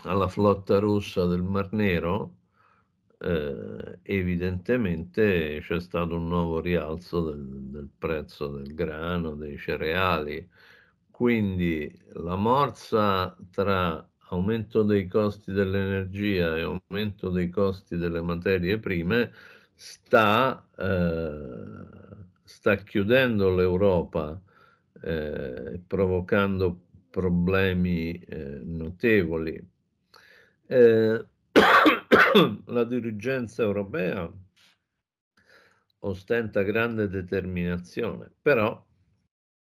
alla 0.04 0.28
flotta 0.28 0.78
russa 0.78 1.26
del 1.26 1.42
Mar 1.42 1.73
Nero, 1.73 2.37
eh, 3.18 3.99
evidentemente 4.02 5.61
c'è 5.62 5.80
stato 5.80 6.16
un 6.16 6.28
nuovo 6.28 6.61
rialzo 6.61 7.30
del, 7.30 7.44
del 7.71 7.88
prezzo 7.99 8.49
del 8.49 8.75
grano, 8.75 9.35
dei 9.35 9.56
cereali, 9.59 10.49
quindi 11.11 11.90
la 12.14 12.37
morsa 12.37 13.37
tra 13.50 14.06
aumento 14.30 14.82
dei 14.82 15.06
costi 15.06 15.52
dell'energia 15.52 16.56
e 16.56 16.62
aumento 16.62 17.30
dei 17.30 17.49
costi 17.50 17.97
delle 17.97 18.23
materie 18.23 18.78
prime 18.78 19.30
sta, 19.75 20.66
eh, 20.76 21.87
sta 22.44 22.76
chiudendo 22.76 23.54
l'Europa, 23.54 24.40
eh, 25.02 25.80
provocando 25.87 26.80
problemi 27.11 28.12
eh, 28.18 28.61
notevoli. 28.64 29.71
Eh, 30.73 31.26
la 32.64 32.85
dirigenza 32.85 33.62
europea 33.62 34.33
ostenta 35.99 36.62
grande 36.62 37.11
determinazione, 37.11 38.33
però 38.41 38.83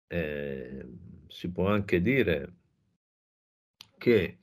eh, 0.07 0.87
si 1.27 1.51
può 1.51 1.67
anche 1.67 2.01
dire 2.01 2.53
che 3.99 4.39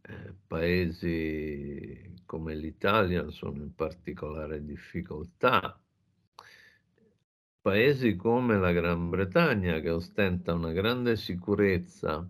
eh, 0.00 0.34
paesi 0.44 2.22
come 2.26 2.56
l'Italia 2.56 3.30
sono 3.30 3.62
in 3.62 3.72
particolare 3.72 4.64
difficoltà, 4.64 5.80
paesi 7.60 8.16
come 8.16 8.58
la 8.58 8.72
Gran 8.72 9.08
Bretagna 9.08 9.78
che 9.78 9.90
ostenta 9.90 10.52
una 10.52 10.72
grande 10.72 11.14
sicurezza 11.14 12.28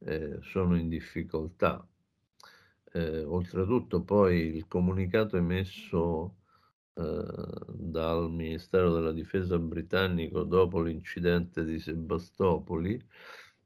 eh, 0.00 0.38
sono 0.42 0.76
in 0.76 0.90
difficoltà. 0.90 1.88
Eh, 2.96 3.24
oltretutto 3.24 4.02
poi 4.02 4.54
il 4.54 4.68
comunicato 4.68 5.36
emesso 5.36 6.36
eh, 6.94 7.24
dal 7.68 8.30
Ministero 8.30 8.92
della 8.92 9.10
Difesa 9.10 9.58
britannico 9.58 10.44
dopo 10.44 10.80
l'incidente 10.80 11.64
di 11.64 11.80
Sebastopoli 11.80 13.04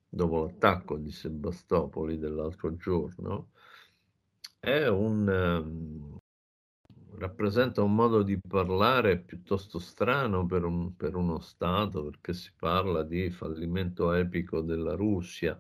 dopo 0.09 0.45
l'attacco 0.45 0.97
di 0.97 1.11
Sebastopoli 1.11 2.19
dell'altro 2.19 2.75
giorno, 2.77 3.51
un, 4.61 5.29
um, 5.29 6.19
rappresenta 7.19 7.83
un 7.83 7.95
modo 7.95 8.23
di 8.23 8.39
parlare 8.41 9.19
piuttosto 9.19 9.79
strano 9.79 10.47
per, 10.47 10.65
un, 10.65 10.97
per 10.97 11.15
uno 11.15 11.41
Stato, 11.41 12.05
perché 12.05 12.33
si 12.33 12.51
parla 12.57 13.03
di 13.03 13.31
fallimento 13.31 14.13
epico 14.13 14.61
della 14.63 14.95
Russia, 14.95 15.59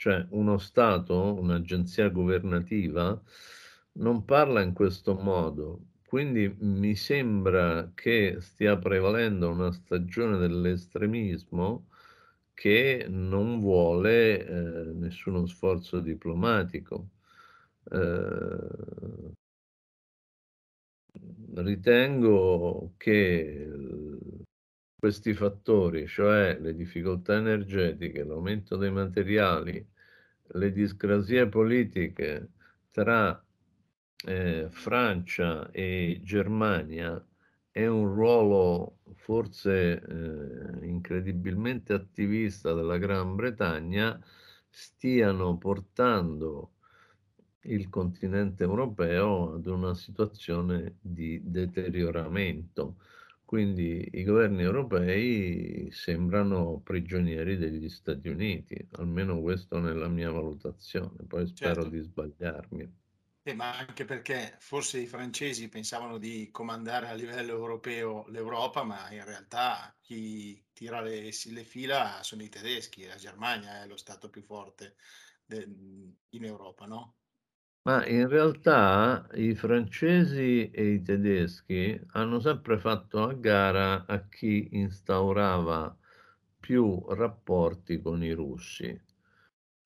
cioè 0.00 0.26
uno 0.30 0.56
Stato, 0.56 1.34
un'agenzia 1.34 2.08
governativa, 2.08 3.20
non 3.94 4.24
parla 4.24 4.62
in 4.62 4.72
questo 4.72 5.14
modo. 5.14 5.88
quindi 6.06 6.48
mi 6.60 6.94
sembra 6.96 7.92
che 7.94 8.38
stia 8.40 8.76
prevalendo 8.78 9.50
una 9.50 9.70
stagione 9.72 10.38
dell'estremismo 10.38 11.86
che 12.54 13.06
non 13.08 13.60
vuole 13.60 14.46
eh, 14.46 14.92
nessuno 14.94 15.46
sforzo 15.46 16.00
diplomatico. 16.00 17.10
Eh, 17.90 19.32
ritengo 21.56 22.94
che 22.96 23.68
questi 25.00 25.32
fattori, 25.32 26.06
cioè 26.06 26.58
le 26.60 26.74
difficoltà 26.74 27.36
energetiche, 27.36 28.22
l'aumento 28.22 28.76
dei 28.76 28.90
materiali, 28.90 29.84
le 30.52 30.72
discrasie 30.72 31.48
politiche 31.48 32.50
tra 32.90 33.42
eh, 34.26 34.66
Francia 34.70 35.70
e 35.70 36.20
Germania 36.22 37.24
è 37.70 37.86
un 37.86 38.12
ruolo 38.12 38.98
forse 39.14 40.02
eh, 40.02 40.86
incredibilmente 40.86 41.94
attivista 41.94 42.74
della 42.74 42.98
Gran 42.98 43.36
Bretagna, 43.36 44.20
stiano 44.68 45.56
portando 45.56 46.74
il 47.62 47.88
continente 47.88 48.64
europeo 48.64 49.54
ad 49.54 49.66
una 49.66 49.94
situazione 49.94 50.96
di 51.00 51.40
deterioramento. 51.42 52.96
Quindi 53.50 54.08
i 54.12 54.22
governi 54.22 54.62
europei 54.62 55.90
sembrano 55.90 56.78
prigionieri 56.84 57.56
degli 57.56 57.88
Stati 57.88 58.28
Uniti, 58.28 58.76
almeno 58.92 59.40
questo 59.40 59.80
nella 59.80 60.06
mia 60.06 60.30
valutazione, 60.30 61.24
poi 61.26 61.48
spero 61.48 61.82
certo. 61.82 61.88
di 61.88 61.98
sbagliarmi. 61.98 62.94
Eh, 63.42 63.54
ma 63.54 63.76
anche 63.76 64.04
perché 64.04 64.54
forse 64.60 65.00
i 65.00 65.08
francesi 65.08 65.68
pensavano 65.68 66.18
di 66.18 66.48
comandare 66.52 67.08
a 67.08 67.12
livello 67.12 67.50
europeo 67.50 68.24
l'Europa, 68.28 68.84
ma 68.84 69.10
in 69.10 69.24
realtà 69.24 69.96
chi 70.00 70.64
tira 70.72 71.00
le, 71.00 71.30
le 71.46 71.64
fila 71.64 72.22
sono 72.22 72.44
i 72.44 72.48
tedeschi, 72.48 73.04
la 73.04 73.16
Germania 73.16 73.82
è 73.82 73.88
lo 73.88 73.96
stato 73.96 74.30
più 74.30 74.42
forte 74.42 74.94
de, 75.44 75.66
in 76.28 76.44
Europa, 76.44 76.86
no? 76.86 77.16
Ma 77.82 78.06
in 78.06 78.28
realtà 78.28 79.26
i 79.34 79.54
francesi 79.54 80.70
e 80.70 80.92
i 80.92 81.02
tedeschi 81.02 81.98
hanno 82.12 82.38
sempre 82.38 82.78
fatto 82.78 83.22
a 83.22 83.32
gara 83.32 84.04
a 84.06 84.28
chi 84.28 84.68
instaurava 84.72 85.96
più 86.58 87.02
rapporti 87.08 88.00
con 88.02 88.22
i 88.22 88.32
russi. 88.32 88.88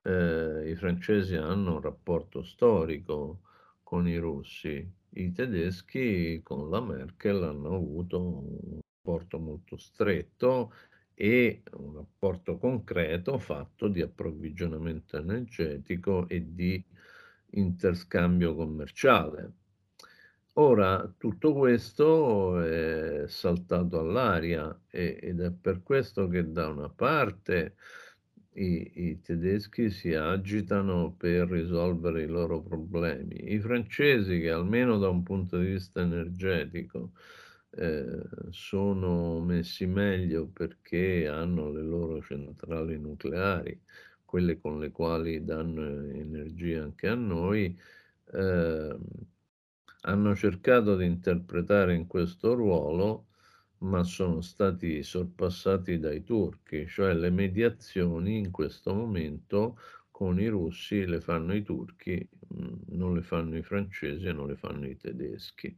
Eh, 0.03 0.71
I 0.71 0.75
francesi 0.75 1.37
hanno 1.37 1.75
un 1.75 1.81
rapporto 1.81 2.43
storico 2.43 3.43
con 3.85 4.09
i 4.09 4.17
russi, 4.17 4.93
i 5.11 5.33
tedeschi 5.33 6.41
con 6.43 6.69
la 6.71 6.81
Merkel 6.81 7.45
hanno 7.45 7.77
avuto 7.77 8.21
un 8.21 8.81
rapporto 9.03 9.39
molto 9.39 9.77
stretto 9.77 10.73
e 11.15 11.63
un 11.75 11.95
rapporto 11.95 12.59
concreto 12.59 13.39
fatto 13.39 13.87
di 13.87 14.03
approvvigionamento 14.03 15.17
energetico 15.17 16.29
e 16.29 16.53
di 16.53 16.85
interscambio 17.55 18.55
commerciale. 18.55 19.53
Ora 20.57 21.13
tutto 21.19 21.53
questo 21.53 22.61
è 22.61 23.25
saltato 23.27 23.99
all'aria 23.99 24.83
ed 24.89 25.41
è 25.41 25.51
per 25.51 25.83
questo 25.83 26.29
che 26.29 26.51
da 26.53 26.69
una 26.69 26.89
parte 26.89 27.75
i, 28.55 29.09
i, 29.09 29.21
tedeschi 29.21 29.91
si 29.91 30.15
agitano 30.15 31.13
per 31.13 31.49
risolvere 31.49 32.23
i 32.23 32.27
loro 32.27 32.63
problemi, 32.63 33.53
i 33.53 33.59
francesi 33.59 34.41
che 34.41 34.51
almeno 34.51 34.99
da 34.99 35.09
un 35.09 35.25
punto 35.25 35.59
di 35.59 35.67
vista 35.73 36.03
energetico 36.03 37.11
eh, 37.71 38.23
sono 38.51 39.41
messi 39.41 39.87
meglio 39.87 40.47
perché 40.47 41.27
hanno 41.27 41.71
le 41.71 41.83
loro 41.83 42.23
centrali 42.23 42.97
nucleari, 42.99 43.81
quelle 44.35 44.59
con 44.59 44.81
le 44.81 44.91
quali 44.91 45.45
danno 45.45 45.85
energia 46.13 46.83
anche 46.83 47.07
a 47.07 47.15
noi, 47.15 47.79
eh, 48.33 48.99
hanno 50.03 50.35
cercato 50.35 50.97
di 50.97 51.05
interpretare 51.07 51.95
in 51.95 52.07
questo 52.09 52.55
ruolo, 52.55 53.29
ma 53.79 54.03
sono 54.03 54.41
stati 54.41 55.05
sorpassati 55.05 55.99
dai 56.01 56.25
turchi, 56.25 56.87
cioè 56.89 57.15
le 57.15 57.31
mediazioni 57.31 58.39
in 58.39 58.51
questo 58.51 58.93
momento 58.93 59.79
con 60.11 60.41
i 60.41 60.49
russi 60.49 61.07
le 61.07 61.21
fanno 61.21 61.55
i 61.55 61.63
turchi, 61.63 62.29
non 62.89 63.15
le 63.15 63.23
fanno 63.23 63.57
i 63.57 63.63
francesi 63.63 64.27
e 64.27 64.33
non 64.33 64.49
le 64.49 64.57
fanno 64.57 64.87
i 64.89 64.97
tedeschi, 64.97 65.77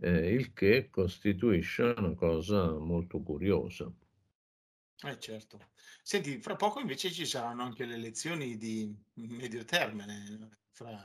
eh, 0.00 0.32
il 0.34 0.52
che 0.52 0.88
costituisce 0.90 1.94
una 1.96 2.14
cosa 2.14 2.72
molto 2.78 3.20
curiosa. 3.22 3.92
Eh 5.02 5.18
certo. 5.18 5.58
Senti, 6.08 6.40
fra 6.40 6.54
poco 6.54 6.78
invece 6.78 7.10
ci 7.10 7.26
saranno 7.26 7.64
anche 7.64 7.84
le 7.84 7.94
elezioni 7.94 8.56
di 8.56 8.96
medio 9.14 9.64
termine, 9.64 10.60
fra... 10.70 10.96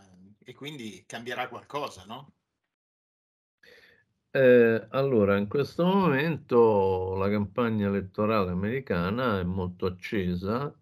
e 0.44 0.54
quindi 0.54 1.04
cambierà 1.08 1.48
qualcosa, 1.50 2.06
no? 2.06 2.36
Eh, 4.34 4.88
allora, 4.92 5.38
in 5.38 5.48
questo 5.48 5.84
momento 5.86 7.16
la 7.16 7.30
campagna 7.30 7.88
elettorale 7.88 8.52
americana 8.52 9.40
è 9.40 9.44
molto 9.44 9.88
accesa, 9.88 10.74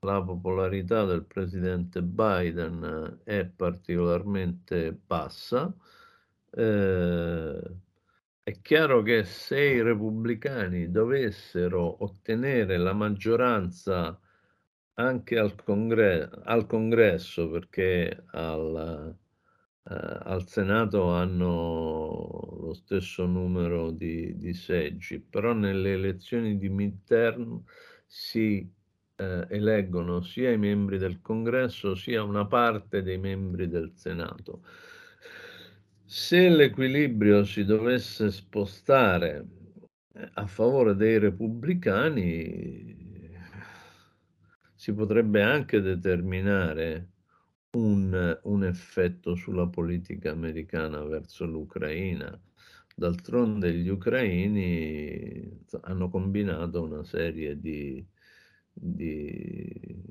la 0.00 0.22
popolarità 0.22 1.04
del 1.04 1.24
presidente 1.26 2.02
Biden 2.02 3.20
è 3.24 3.44
particolarmente 3.46 4.92
bassa. 4.92 5.74
Eh, 6.50 7.76
è 8.48 8.60
chiaro 8.60 9.02
che 9.02 9.24
se 9.24 9.60
i 9.60 9.82
repubblicani 9.82 10.92
dovessero 10.92 12.04
ottenere 12.04 12.76
la 12.76 12.92
maggioranza 12.92 14.16
anche 14.94 15.36
al, 15.36 15.56
congre- 15.64 16.30
al 16.44 16.64
congresso, 16.66 17.50
perché 17.50 18.22
al, 18.30 19.16
eh, 19.82 20.18
al 20.22 20.46
Senato 20.46 21.10
hanno 21.10 22.58
lo 22.60 22.72
stesso 22.74 23.26
numero 23.26 23.90
di, 23.90 24.38
di, 24.38 24.54
seggi, 24.54 25.18
però 25.18 25.52
nelle 25.52 25.94
elezioni 25.94 26.56
di 26.56 26.68
midterm 26.68 27.60
si 28.06 28.72
eh, 29.16 29.46
eleggono 29.50 30.22
sia 30.22 30.52
i 30.52 30.58
membri 30.58 30.98
del 30.98 31.20
congresso 31.20 31.96
sia 31.96 32.22
una 32.22 32.46
parte 32.46 33.02
dei 33.02 33.18
membri 33.18 33.68
del 33.68 33.90
Senato. 33.96 34.62
Se 36.08 36.48
l'equilibrio 36.48 37.44
si 37.44 37.64
dovesse 37.64 38.30
spostare 38.30 39.44
eh, 40.14 40.30
a 40.34 40.46
favore 40.46 40.94
dei 40.94 41.18
repubblicani, 41.18 42.96
si 44.72 44.94
potrebbe 44.94 45.42
anche 45.42 45.80
determinare 45.80 47.08
un, 47.72 48.38
un 48.44 48.64
effetto 48.64 49.34
sulla 49.34 49.66
politica 49.66 50.30
americana 50.30 51.02
verso 51.02 51.44
l'Ucraina. 51.44 52.40
D'altronde 52.94 53.74
gli 53.74 53.88
ucraini 53.88 55.64
hanno 55.82 56.08
combinato 56.08 56.82
una 56.82 57.02
serie 57.02 57.58
di, 57.60 58.06
di 58.72 60.02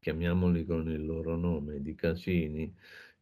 chiamiamoli 0.00 0.64
con 0.64 0.88
il 0.88 1.04
loro 1.04 1.36
nome, 1.36 1.82
di 1.82 1.94
casini 1.96 2.72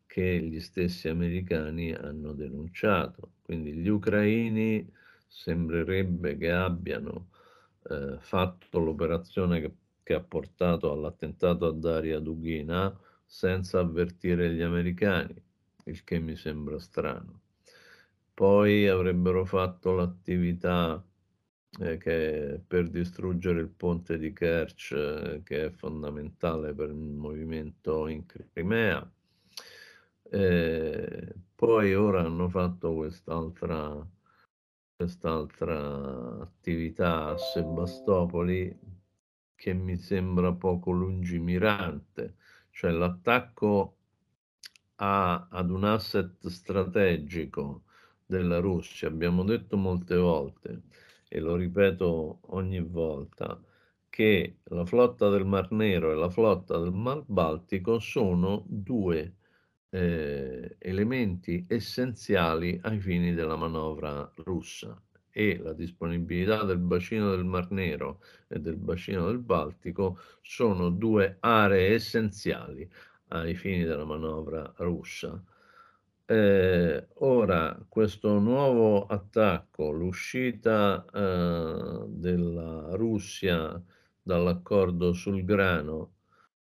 che 0.09 0.41
gli 0.41 0.59
stessi 0.59 1.09
americani 1.09 1.93
hanno 1.93 2.33
denunciato. 2.33 3.35
Quindi 3.43 3.75
gli 3.75 3.89
ucraini 3.89 4.91
sembrerebbe 5.29 6.37
che 6.39 6.51
abbiano 6.51 7.29
eh, 7.91 8.17
fatto 8.19 8.79
l'operazione 8.81 9.61
che, 9.61 9.73
che, 10.03 10.15
ha 10.15 10.21
portato 10.21 10.91
all'attentato 10.91 11.67
a 11.67 11.73
Daria 11.73 12.19
Dugina 12.21 12.99
senza 13.25 13.81
avvertire 13.81 14.53
gli 14.55 14.63
americani, 14.63 15.35
il 15.85 16.03
che 16.05 16.19
mi 16.19 16.37
sembra 16.37 16.79
strano. 16.79 17.43
Poi 18.35 18.89
avrebbero 18.89 19.45
fatto 19.45 19.93
l'attività 19.93 21.05
eh, 21.81 21.99
che 21.99 22.61
per 22.67 22.89
distruggere 22.89 23.61
il 23.61 23.69
ponte 23.69 24.19
di 24.19 24.33
Kerch, 24.33 24.93
eh, 24.93 25.43
che 25.45 25.67
è 25.67 25.71
fondamentale 25.71 26.73
per 26.75 26.89
il 26.89 26.95
movimento 26.95 28.07
in 28.09 28.25
Crimea 28.27 29.13
e 30.31 31.35
poi 31.55 31.95
ora 31.95 32.23
hanno 32.23 32.49
fatto 32.49 32.95
quest'altra, 32.95 34.07
quest'altra 34.97 36.41
attività 36.41 37.29
a 37.29 37.39
Sebastopoli 37.39 38.79
che 39.55 39.73
mi 39.75 39.97
sembra 39.97 40.53
poco 40.53 40.91
lungimirante, 40.93 42.37
cioè 42.71 42.91
l'attacco 42.93 43.97
a, 44.97 45.49
ad 45.51 45.71
un 45.71 45.85
asset 45.85 46.47
strategico 46.49 47.85
della 48.25 48.59
Russia. 48.61 49.09
Abbiamo 49.09 49.45
detto 49.45 49.77
molte 49.77 50.17
volte 50.17 50.83
e 51.29 51.41
lo 51.41 51.57
ripeto 51.57 52.41
ogni 52.53 52.81
volta 52.81 53.61
che 54.09 54.61
la 54.65 54.85
flotta 54.85 55.29
del 55.29 55.45
Mar 55.45 55.71
Nero 55.73 56.13
e 56.13 56.15
la 56.15 56.31
flotta 56.31 56.79
del 56.79 56.93
Mar 56.93 57.23
Baltico 57.27 57.99
sono 57.99 58.65
due 58.67 59.38
eh, 59.91 60.77
elementi 60.79 61.65
essenziali 61.69 62.79
ai 62.83 63.01
fini 63.01 63.35
della 63.35 63.57
manovra 63.57 64.31
russa 64.37 65.01
e 65.31 65.59
la 65.59 65.73
disponibilità 65.73 66.65
del 66.65 66.79
bacino 66.79 67.31
del 67.31 67.45
Mar 67.45 67.71
Nero 67.71 68.21
e 68.49 68.59
del 68.61 68.77
bacino 68.77 69.27
del 69.27 69.39
Baltico 69.39 70.19
sono 70.43 70.91
due 70.91 71.37
aree 71.41 71.95
essenziali 71.95 72.89
ai 73.29 73.55
fini 73.55 73.85
della 73.85 74.05
manovra 74.05 74.73
russa. 74.79 75.43
Eh, 76.31 77.07
ora, 77.15 77.79
questo 77.89 78.39
nuovo 78.39 79.07
attacco, 79.07 79.91
l'uscita 79.91 81.05
eh, 81.11 82.05
della 82.09 82.95
Russia 82.97 83.83
dall'accordo 84.23 85.13
sul 85.15 85.45
grano, 85.45 86.17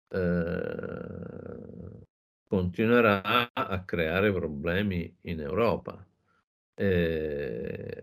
eh, 0.09 2.07
continuerà 2.53 3.51
a 3.55 3.83
creare 3.83 4.31
problemi 4.31 5.17
in 5.23 5.41
Europa. 5.41 6.07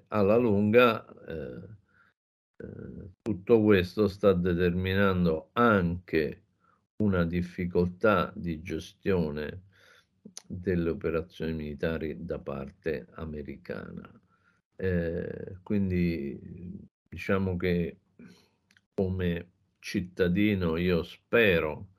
alla 0.08 0.38
lunga 0.38 1.06
eh, 1.28 1.68
eh, 2.58 3.10
tutto 3.22 3.62
questo 3.62 4.08
sta 4.08 4.34
determinando 4.34 5.50
anche 5.54 6.46
una 6.98 7.26
difficoltà 7.26 8.32
di 8.36 8.64
gestione 8.64 9.66
delle 10.48 10.90
operazioni 10.90 11.54
militari 11.54 12.26
da 12.26 12.40
parte 12.40 13.06
americana. 13.18 14.10
Eh, 14.76 15.60
quindi 15.62 16.90
diciamo 17.08 17.56
che 17.56 18.00
come 18.96 19.52
cittadino 19.78 20.76
io 20.76 21.04
spero 21.04 21.90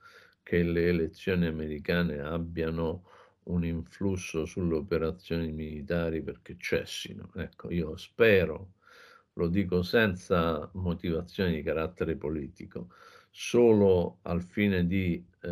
che 0.51 0.65
le 0.65 0.89
elezioni 0.89 1.47
americane 1.47 2.19
abbiano 2.19 3.05
un 3.45 3.65
influsso 3.65 4.47
sulle 4.47 4.75
operazioni 4.75 5.53
militari 5.53 6.23
perché 6.23 6.57
cessino. 6.59 7.31
Ecco, 7.37 7.71
io 7.71 7.97
spero, 7.97 8.73
lo 9.35 9.47
dico 9.47 9.83
senza 9.83 10.69
motivazioni 10.75 11.55
di 11.55 11.63
carattere 11.63 12.17
politico, 12.17 12.89
solo 13.31 14.19
al 14.23 14.43
fine 14.43 14.89
di 14.89 15.25
eh, 15.43 15.51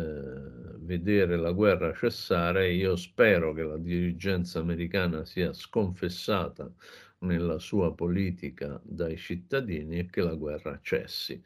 vedere 0.79 1.37
la 1.37 1.53
guerra 1.53 1.93
cessare, 1.93 2.73
io 2.73 2.97
spero 2.97 3.53
che 3.53 3.63
la 3.63 3.77
dirigenza 3.77 4.59
americana 4.59 5.23
sia 5.23 5.53
sconfessata 5.53 6.69
nella 7.19 7.57
sua 7.57 7.95
politica 7.95 8.81
dai 8.83 9.15
cittadini 9.15 9.99
e 9.99 10.09
che 10.09 10.21
la 10.21 10.35
guerra 10.35 10.77
cessi. 10.81 11.41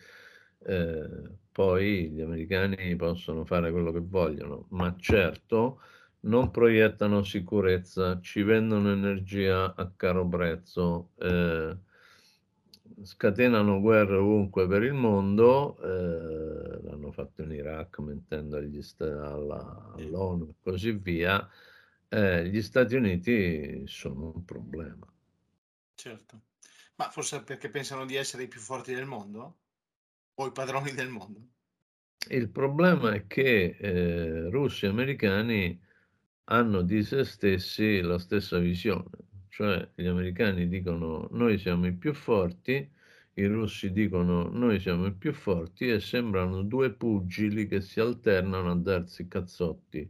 Eh, 0.65 1.41
poi 1.53 2.09
gli 2.09 2.19
americani 2.19 2.95
possono 2.97 3.45
fare 3.45 3.71
quello 3.71 3.91
che 3.93 4.01
vogliono, 4.01 4.65
ma 4.71 4.93
certo 4.97 5.79
non 6.21 6.51
proiettano 6.51 7.23
sicurezza, 7.23 8.19
ci 8.21 8.43
vendono 8.43 8.91
energia 8.91 9.75
a 9.75 9.91
caro 9.95 10.27
prezzo. 10.27 11.11
Eh, 11.19 11.77
scatenano 13.03 13.81
guerre 13.81 14.15
ovunque 14.15 14.67
per 14.67 14.83
il 14.83 14.93
mondo, 14.93 15.77
eh, 15.81 16.81
l'hanno 16.83 17.11
fatto 17.11 17.41
in 17.41 17.51
Iraq 17.51 17.99
mentendo 17.99 18.57
agli 18.57 18.79
alla, 18.99 19.93
all'ONU 19.95 20.49
e 20.49 20.55
così 20.61 20.91
via, 20.91 21.47
eh, 22.09 22.47
gli 22.47 22.61
Stati 22.61 22.95
Uniti 22.95 23.83
sono 23.85 24.31
un 24.33 24.45
problema. 24.45 25.05
Certo, 25.95 26.41
ma 26.95 27.09
forse 27.09 27.43
perché 27.43 27.69
pensano 27.69 28.05
di 28.05 28.15
essere 28.15 28.43
i 28.43 28.47
più 28.47 28.59
forti 28.59 28.93
del 28.93 29.05
mondo? 29.05 29.57
O 30.35 30.47
i 30.47 30.51
padroni 30.51 30.91
del 30.93 31.09
mondo? 31.09 31.39
Il 32.29 32.49
problema 32.49 33.13
è 33.13 33.27
che 33.27 33.77
eh, 33.79 34.49
russi 34.49 34.85
e 34.85 34.89
americani 34.89 35.79
hanno 36.45 36.81
di 36.81 37.03
se 37.03 37.23
stessi 37.23 38.01
la 38.01 38.17
stessa 38.17 38.57
visione 38.59 39.09
cioè 39.53 39.87
gli 39.93 40.07
americani 40.07 40.67
dicono 40.67 41.27
noi 41.29 41.59
siamo 41.59 41.85
i 41.85 41.93
più 41.93 42.15
forti, 42.15 42.89
i 43.35 43.45
russi 43.45 43.91
dicono 43.91 44.49
noi 44.49 44.79
siamo 44.79 45.05
i 45.05 45.13
più 45.13 45.31
forti 45.31 45.89
e 45.89 45.99
sembrano 45.99 46.63
due 46.63 46.91
pugili 46.91 47.67
che 47.67 47.79
si 47.79 47.99
alternano 47.99 48.71
a 48.71 48.75
darsi 48.75 49.27
cazzotti 49.27 50.09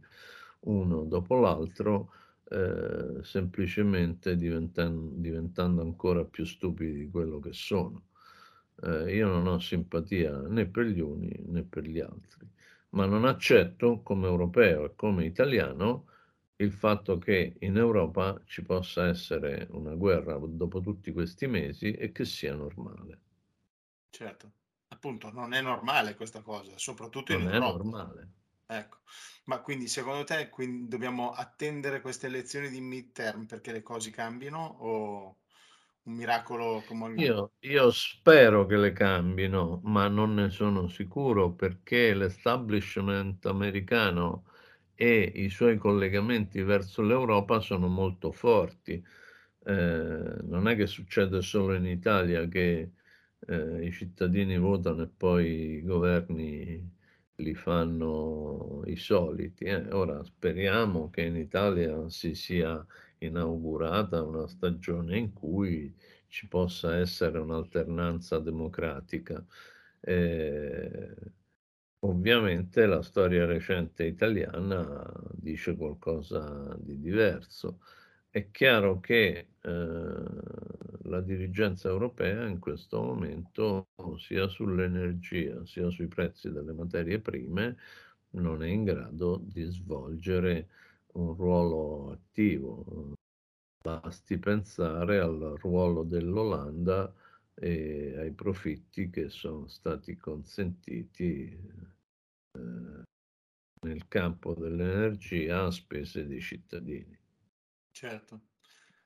uno 0.60 1.04
dopo 1.04 1.34
l'altro, 1.34 2.10
eh, 2.48 3.22
semplicemente 3.22 4.34
diventando, 4.38 5.10
diventando, 5.16 5.82
ancora 5.82 6.24
più 6.24 6.46
stupidi 6.46 6.94
di 7.00 7.10
quello 7.10 7.38
che 7.38 7.52
sono. 7.52 8.06
Eh, 8.84 9.14
io 9.14 9.28
non 9.28 9.46
ho 9.46 9.58
simpatia 9.58 10.36
né 10.42 10.66
per 10.66 10.84
gli 10.86 11.00
uni 11.00 11.34
né 11.46 11.62
per 11.64 11.84
gli 11.84 12.00
altri, 12.00 12.46
ma 12.90 13.06
non 13.06 13.24
accetto 13.24 14.02
come 14.02 14.26
europeo 14.26 14.84
e 14.84 14.94
come 14.94 15.24
italiano 15.24 16.06
il 16.56 16.70
fatto 16.72 17.18
che 17.18 17.56
in 17.60 17.76
Europa 17.76 18.40
ci 18.44 18.62
possa 18.62 19.06
essere 19.08 19.66
una 19.70 19.94
guerra 19.94 20.36
dopo 20.38 20.80
tutti 20.80 21.12
questi 21.12 21.46
mesi 21.46 21.92
e 21.92 22.12
che 22.12 22.24
sia 22.24 22.54
normale. 22.54 23.20
Certo, 24.10 24.52
appunto 24.88 25.30
non 25.32 25.52
è 25.52 25.60
normale 25.60 26.14
questa 26.14 26.42
cosa, 26.42 26.78
soprattutto 26.78 27.32
non 27.32 27.42
in 27.42 27.48
Europa. 27.48 27.66
Non 27.66 27.80
è 27.80 27.82
normale. 27.82 28.32
Ecco, 28.66 28.98
ma 29.44 29.60
quindi 29.60 29.88
secondo 29.88 30.24
te 30.24 30.48
quindi 30.48 30.88
dobbiamo 30.88 31.32
attendere 31.32 32.00
queste 32.00 32.26
elezioni 32.26 32.70
di 32.70 32.80
midterm 32.80 33.46
perché 33.46 33.72
le 33.72 33.82
cose 33.82 34.10
cambino 34.10 34.58
o 34.64 35.36
un 36.04 36.14
miracolo 36.14 36.82
come... 36.86 37.14
Io, 37.16 37.52
io 37.60 37.90
spero 37.90 38.66
che 38.66 38.76
le 38.76 38.92
cambino, 38.92 39.80
ma 39.84 40.08
non 40.08 40.34
ne 40.34 40.50
sono 40.50 40.88
sicuro 40.88 41.52
perché 41.52 42.14
l'establishment 42.14 43.46
americano 43.46 44.44
e 44.94 45.32
i 45.34 45.48
suoi 45.48 45.76
collegamenti 45.76 46.62
verso 46.62 47.02
l'Europa 47.02 47.60
sono 47.60 47.88
molto 47.88 48.32
forti. 48.32 49.02
Eh, 49.66 50.36
non 50.42 50.68
è 50.68 50.76
che 50.76 50.86
succede 50.86 51.40
solo 51.40 51.74
in 51.74 51.86
Italia 51.86 52.46
che 52.48 52.92
eh, 53.46 53.84
i 53.84 53.90
cittadini 53.92 54.58
votano 54.58 55.02
e 55.02 55.08
poi 55.08 55.76
i 55.76 55.82
governi 55.82 56.92
li 57.36 57.54
fanno 57.54 58.82
i 58.86 58.96
soliti. 58.96 59.64
Eh. 59.64 59.90
Ora 59.92 60.22
speriamo 60.22 61.10
che 61.10 61.22
in 61.22 61.36
Italia 61.36 62.08
si 62.08 62.34
sia 62.34 62.84
inaugurata 63.24 64.22
una 64.22 64.46
stagione 64.46 65.16
in 65.18 65.32
cui 65.32 65.94
ci 66.28 66.48
possa 66.48 66.96
essere 66.96 67.38
un'alternanza 67.38 68.38
democratica. 68.38 69.44
Eh, 70.00 71.14
Ovviamente 72.04 72.84
la 72.86 73.02
storia 73.02 73.46
recente 73.46 74.04
italiana 74.04 75.10
dice 75.32 75.74
qualcosa 75.74 76.76
di 76.78 77.00
diverso. 77.00 77.80
È 78.28 78.50
chiaro 78.50 79.00
che 79.00 79.48
eh, 79.60 79.70
la 81.04 81.20
dirigenza 81.22 81.88
europea 81.88 82.46
in 82.46 82.58
questo 82.58 83.02
momento, 83.02 83.88
sia 84.18 84.48
sull'energia 84.48 85.64
sia 85.64 85.88
sui 85.90 86.06
prezzi 86.08 86.50
delle 86.52 86.72
materie 86.72 87.20
prime, 87.20 87.76
non 88.30 88.62
è 88.62 88.68
in 88.68 88.84
grado 88.84 89.40
di 89.42 89.62
svolgere 89.64 90.68
un 91.14 91.34
ruolo 91.34 92.12
attivo. 92.12 93.14
Basti 93.82 94.38
pensare 94.38 95.18
al 95.18 95.56
ruolo 95.60 96.04
dell'Olanda 96.04 97.12
e 97.54 98.14
ai 98.16 98.32
profitti 98.32 99.10
che 99.10 99.28
sono 99.28 99.66
stati 99.66 100.16
consentiti 100.16 101.56
nel 103.84 104.08
campo 104.08 104.54
dell'energia 104.54 105.64
a 105.64 105.70
spese 105.70 106.26
dei 106.26 106.40
cittadini. 106.40 107.16
Certo. 107.92 108.40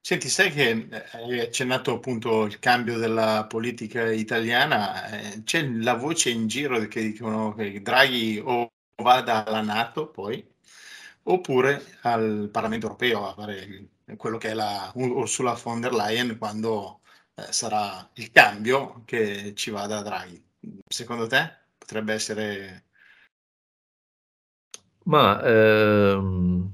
Senti, 0.00 0.28
sai 0.28 0.50
che 0.50 0.70
eh, 0.70 1.04
hai 1.12 1.40
accennato 1.40 1.92
appunto 1.92 2.46
il 2.46 2.58
cambio 2.60 2.96
della 2.96 3.44
politica 3.46 4.10
italiana, 4.10 5.08
eh, 5.10 5.42
c'è 5.42 5.68
la 5.68 5.94
voce 5.94 6.30
in 6.30 6.46
giro 6.46 6.78
che 6.86 7.02
dicono 7.02 7.52
che 7.54 7.82
Draghi 7.82 8.40
o 8.42 8.72
vada 9.02 9.44
alla 9.44 9.60
Nato 9.60 10.08
poi, 10.08 10.42
oppure 11.30 11.82
al 12.02 12.48
Parlamento 12.52 12.86
europeo 12.86 13.26
a 13.28 13.34
fare 13.34 13.88
quello 14.16 14.38
che 14.38 14.50
è 14.50 14.54
la 14.54 14.90
Ursula 14.94 15.58
von 15.62 15.80
der 15.80 15.92
Leyen 15.92 16.38
quando 16.38 17.00
eh, 17.34 17.52
sarà 17.52 18.08
il 18.14 18.30
cambio 18.30 19.02
che 19.04 19.54
ci 19.54 19.70
vada 19.70 20.02
Draghi. 20.02 20.42
Secondo 20.86 21.26
te 21.26 21.50
potrebbe 21.78 22.12
essere 22.14 22.84
ma 25.08 25.42
ehm, 25.42 26.70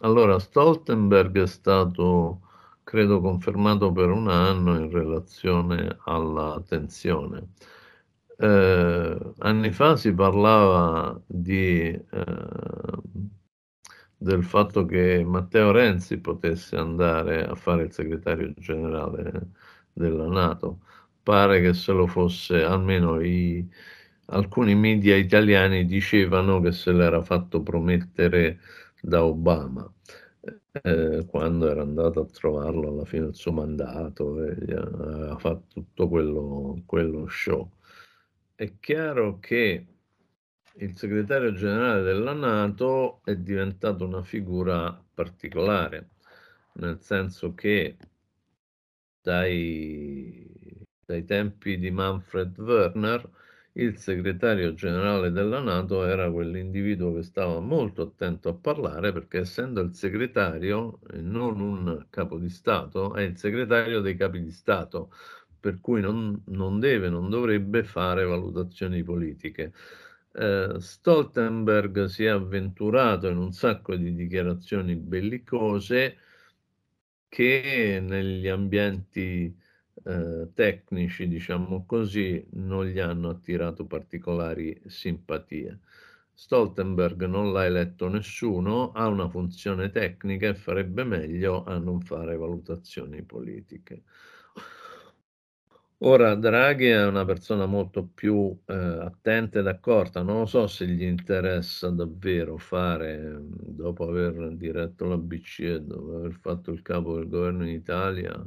allora 0.00 0.38
Stoltenberg 0.38 1.42
è 1.42 1.46
stato, 1.46 2.40
credo, 2.82 3.20
confermato 3.20 3.92
per 3.92 4.10
un 4.10 4.28
anno 4.28 4.76
in 4.76 4.90
relazione 4.90 5.98
alla 6.04 6.60
tensione. 6.66 7.52
Eh, 8.36 9.18
anni 9.38 9.70
fa 9.72 9.96
si 9.96 10.12
parlava 10.12 11.20
di, 11.26 11.90
eh, 11.90 12.48
del 14.22 14.44
fatto 14.44 14.84
che 14.84 15.24
Matteo 15.24 15.70
Renzi 15.72 16.18
potesse 16.18 16.76
andare 16.76 17.46
a 17.46 17.54
fare 17.54 17.84
il 17.84 17.92
segretario 17.92 18.52
generale 18.58 19.52
della 19.92 20.26
Nato. 20.26 20.80
Pare 21.22 21.60
che 21.62 21.72
se 21.74 21.92
lo 21.92 22.06
fosse, 22.06 22.62
almeno 22.62 23.20
i, 23.20 23.66
alcuni 24.26 24.74
media 24.74 25.16
italiani 25.16 25.86
dicevano 25.86 26.60
che 26.60 26.72
se 26.72 26.92
l'era 26.92 27.22
fatto 27.22 27.62
promettere 27.62 28.60
da 29.00 29.24
Obama. 29.24 29.90
Eh, 30.82 31.24
quando 31.26 31.68
era 31.68 31.82
andato 31.82 32.20
a 32.20 32.26
trovarlo 32.26 32.88
alla 32.88 33.04
fine 33.04 33.24
del 33.24 33.34
suo 33.34 33.52
mandato 33.52 34.44
e 34.44 34.74
aveva 34.74 35.36
fatto 35.38 35.64
tutto 35.72 36.08
quello, 36.08 36.82
quello 36.86 37.26
show. 37.28 37.70
È 38.54 38.78
chiaro 38.78 39.38
che 39.40 39.86
il 40.76 40.96
segretario 40.96 41.52
generale 41.52 42.02
della 42.02 42.32
Nato 42.32 43.20
è 43.24 43.36
diventato 43.36 44.04
una 44.04 44.22
figura 44.22 44.92
particolare, 45.14 46.08
nel 46.74 47.00
senso 47.00 47.54
che 47.54 47.96
dai, 49.22 50.46
dai 51.04 51.24
tempi 51.24 51.78
di 51.78 51.90
Manfred 51.90 52.58
Werner 52.58 53.28
il 53.74 53.96
segretario 53.98 54.74
generale 54.74 55.30
della 55.30 55.60
Nato 55.60 56.04
era 56.04 56.30
quell'individuo 56.30 57.14
che 57.14 57.22
stava 57.22 57.60
molto 57.60 58.02
attento 58.02 58.48
a 58.48 58.54
parlare 58.54 59.12
perché 59.12 59.38
essendo 59.38 59.80
il 59.80 59.94
segretario 59.94 60.98
e 61.08 61.20
non 61.20 61.60
un 61.60 62.06
capo 62.10 62.36
di 62.38 62.48
Stato, 62.48 63.14
è 63.14 63.22
il 63.22 63.36
segretario 63.38 64.00
dei 64.00 64.16
capi 64.16 64.42
di 64.42 64.50
Stato, 64.50 65.12
per 65.60 65.80
cui 65.80 66.00
non, 66.00 66.42
non 66.46 66.80
deve, 66.80 67.08
non 67.08 67.30
dovrebbe 67.30 67.84
fare 67.84 68.24
valutazioni 68.24 69.02
politiche. 69.04 69.72
Eh, 70.40 70.80
Stoltenberg 70.80 72.06
si 72.06 72.24
è 72.24 72.28
avventurato 72.28 73.28
in 73.28 73.36
un 73.36 73.52
sacco 73.52 73.94
di 73.94 74.14
dichiarazioni 74.14 74.96
bellicose 74.96 76.16
che 77.28 78.00
negli 78.02 78.48
ambienti 78.48 79.54
eh, 80.02 80.48
tecnici, 80.54 81.28
diciamo 81.28 81.84
così, 81.84 82.42
non 82.52 82.86
gli 82.86 82.98
hanno 82.98 83.28
attirato 83.28 83.84
particolari 83.84 84.80
simpatie. 84.86 85.80
Stoltenberg 86.32 87.26
non 87.26 87.52
l'ha 87.52 87.66
eletto 87.66 88.08
nessuno, 88.08 88.92
ha 88.92 89.08
una 89.08 89.28
funzione 89.28 89.90
tecnica 89.90 90.48
e 90.48 90.54
farebbe 90.54 91.04
meglio 91.04 91.64
a 91.64 91.76
non 91.76 92.00
fare 92.00 92.34
valutazioni 92.36 93.22
politiche. 93.24 94.04
Ora 96.02 96.34
Draghi 96.34 96.88
è 96.88 97.06
una 97.06 97.24
persona 97.24 97.64
molto 97.64 98.04
più 98.06 98.54
eh, 98.66 98.74
attenta 98.74 99.60
ed 99.60 99.66
accorta, 99.66 100.20
non 100.22 100.46
so 100.46 100.66
se 100.66 100.86
gli 100.86 101.02
interessa 101.02 101.88
davvero 101.88 102.58
fare, 102.58 103.38
dopo 103.40 104.06
aver 104.08 104.54
diretto 104.56 105.06
la 105.06 105.16
BCE, 105.16 105.84
dopo 105.86 106.16
aver 106.16 106.32
fatto 106.34 106.70
il 106.70 106.82
capo 106.82 107.16
del 107.16 107.28
governo 107.28 107.64
in 107.64 107.70
Italia, 107.74 108.46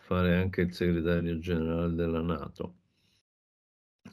fare 0.00 0.34
anche 0.36 0.62
il 0.62 0.72
segretario 0.72 1.38
generale 1.38 1.94
della 1.94 2.22
Nato. 2.22 2.74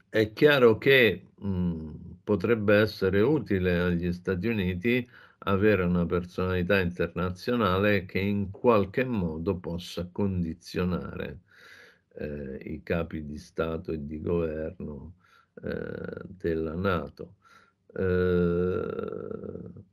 È 0.09 0.33
chiaro 0.33 0.77
che 0.79 1.27
mh, 1.38 1.91
potrebbe 2.23 2.75
essere 2.77 3.21
utile 3.21 3.79
agli 3.79 4.11
Stati 4.13 4.47
Uniti 4.47 5.07
avere 5.39 5.83
una 5.83 6.05
personalità 6.07 6.79
internazionale 6.79 8.05
che 8.05 8.19
in 8.19 8.49
qualche 8.49 9.03
modo 9.05 9.59
possa 9.59 10.09
condizionare 10.11 11.41
eh, 12.17 12.58
i 12.63 12.82
capi 12.84 13.25
di 13.25 13.38
Stato 13.38 13.91
e 13.91 14.06
di 14.06 14.21
governo 14.21 15.15
eh, 15.63 16.21
della 16.28 16.75
Nato. 16.75 17.36
Eh, 17.93 19.84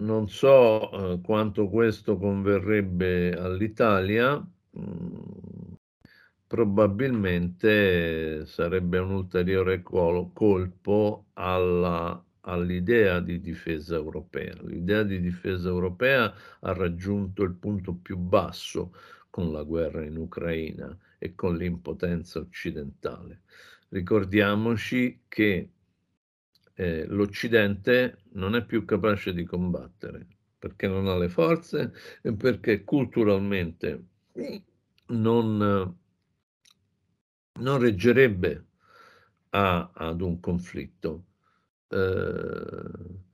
non 0.00 0.28
so 0.28 1.14
eh, 1.14 1.20
quanto 1.20 1.68
questo 1.68 2.16
converrebbe 2.18 3.32
all'Italia, 3.36 4.36
mm, 4.78 5.72
probabilmente 6.46 8.46
sarebbe 8.46 8.98
un 8.98 9.10
ulteriore 9.12 9.82
colpo 9.82 11.26
alla, 11.34 12.22
all'idea 12.42 13.20
di 13.20 13.40
difesa 13.40 13.96
europea. 13.96 14.54
L'idea 14.62 15.02
di 15.02 15.20
difesa 15.20 15.68
europea 15.68 16.32
ha 16.60 16.72
raggiunto 16.72 17.42
il 17.42 17.52
punto 17.54 17.94
più 17.94 18.16
basso 18.16 18.92
con 19.30 19.52
la 19.52 19.62
guerra 19.62 20.04
in 20.04 20.16
Ucraina 20.16 20.96
e 21.18 21.34
con 21.34 21.56
l'impotenza 21.56 22.38
occidentale. 22.38 23.42
Ricordiamoci 23.88 25.22
che 25.28 25.70
eh, 26.74 27.06
l'Occidente 27.06 28.22
non 28.32 28.54
è 28.54 28.64
più 28.64 28.84
capace 28.84 29.32
di 29.32 29.44
combattere 29.44 30.26
perché 30.58 30.88
non 30.88 31.06
ha 31.06 31.16
le 31.16 31.28
forze 31.28 31.92
e 32.20 32.32
perché 32.34 32.82
culturalmente 32.84 34.04
non, 35.06 35.96
non 37.52 37.78
reggerebbe 37.78 38.66
a, 39.50 39.90
ad 39.94 40.20
un 40.20 40.40
conflitto. 40.40 41.24
Eh, 41.88 43.26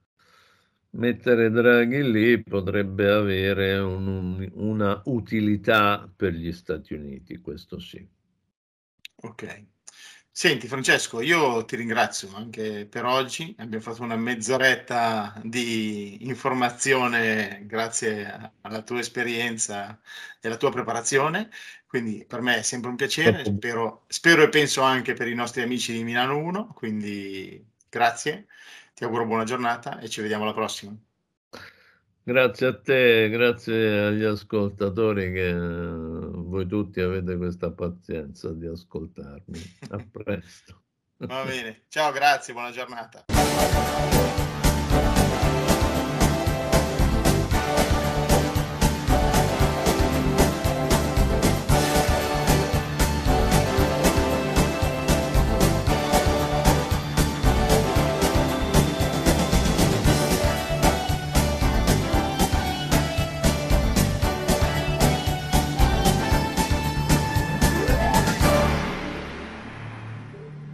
mettere 0.95 1.51
Draghi 1.51 2.11
lì 2.11 2.43
potrebbe 2.43 3.11
avere 3.11 3.79
un, 3.79 4.07
un, 4.07 4.51
una 4.55 5.01
utilità 5.07 6.11
per 6.15 6.33
gli 6.33 6.53
Stati 6.53 6.95
Uniti, 6.95 7.39
questo 7.39 7.79
sì. 7.79 8.07
Ok. 9.17 9.67
Senti 10.37 10.67
Francesco, 10.67 11.21
io 11.21 11.65
ti 11.65 11.77
ringrazio 11.77 12.35
anche 12.35 12.87
per 12.87 13.05
oggi, 13.05 13.55
abbiamo 13.59 13.85
fatto 13.85 14.03
una 14.03 14.17
mezz'oretta 14.17 15.41
di 15.45 16.27
informazione 16.27 17.63
grazie 17.67 18.53
alla 18.63 18.83
tua 18.83 18.99
esperienza 18.99 19.97
e 20.41 20.49
alla 20.49 20.57
tua 20.57 20.73
preparazione, 20.73 21.51
quindi 21.87 22.25
per 22.27 22.41
me 22.41 22.57
è 22.57 22.63
sempre 22.63 22.91
un 22.91 22.97
piacere, 22.97 23.45
spero, 23.45 24.05
spero 24.09 24.43
e 24.43 24.49
penso 24.49 24.83
anche 24.83 25.15
per 25.15 25.29
i 25.29 25.35
nostri 25.37 25.63
amici 25.63 25.93
di 25.93 26.03
Milano 26.03 26.37
1, 26.39 26.73
quindi 26.75 27.65
grazie, 27.89 28.49
ti 28.95 29.05
auguro 29.05 29.27
buona 29.27 29.45
giornata 29.45 29.99
e 29.99 30.09
ci 30.09 30.21
vediamo 30.23 30.45
alla 30.45 30.55
prossima. 30.55 30.97
Grazie 32.27 32.67
a 32.69 32.81
te, 32.81 33.29
grazie 33.29 34.07
agli 34.07 34.25
ascoltatori 34.25 35.31
che 35.31 35.49
eh, 35.49 35.55
voi 35.55 36.67
tutti 36.67 37.01
avete 37.01 37.37
questa 37.37 37.71
pazienza 37.71 38.51
di 38.51 38.67
ascoltarmi. 38.67 39.61
A 39.91 40.07
presto. 40.11 40.83
Va 41.19 41.45
bene, 41.45 41.83
ciao, 41.89 42.13
grazie, 42.13 42.55
buona 42.55 42.71
giornata. 42.71 43.25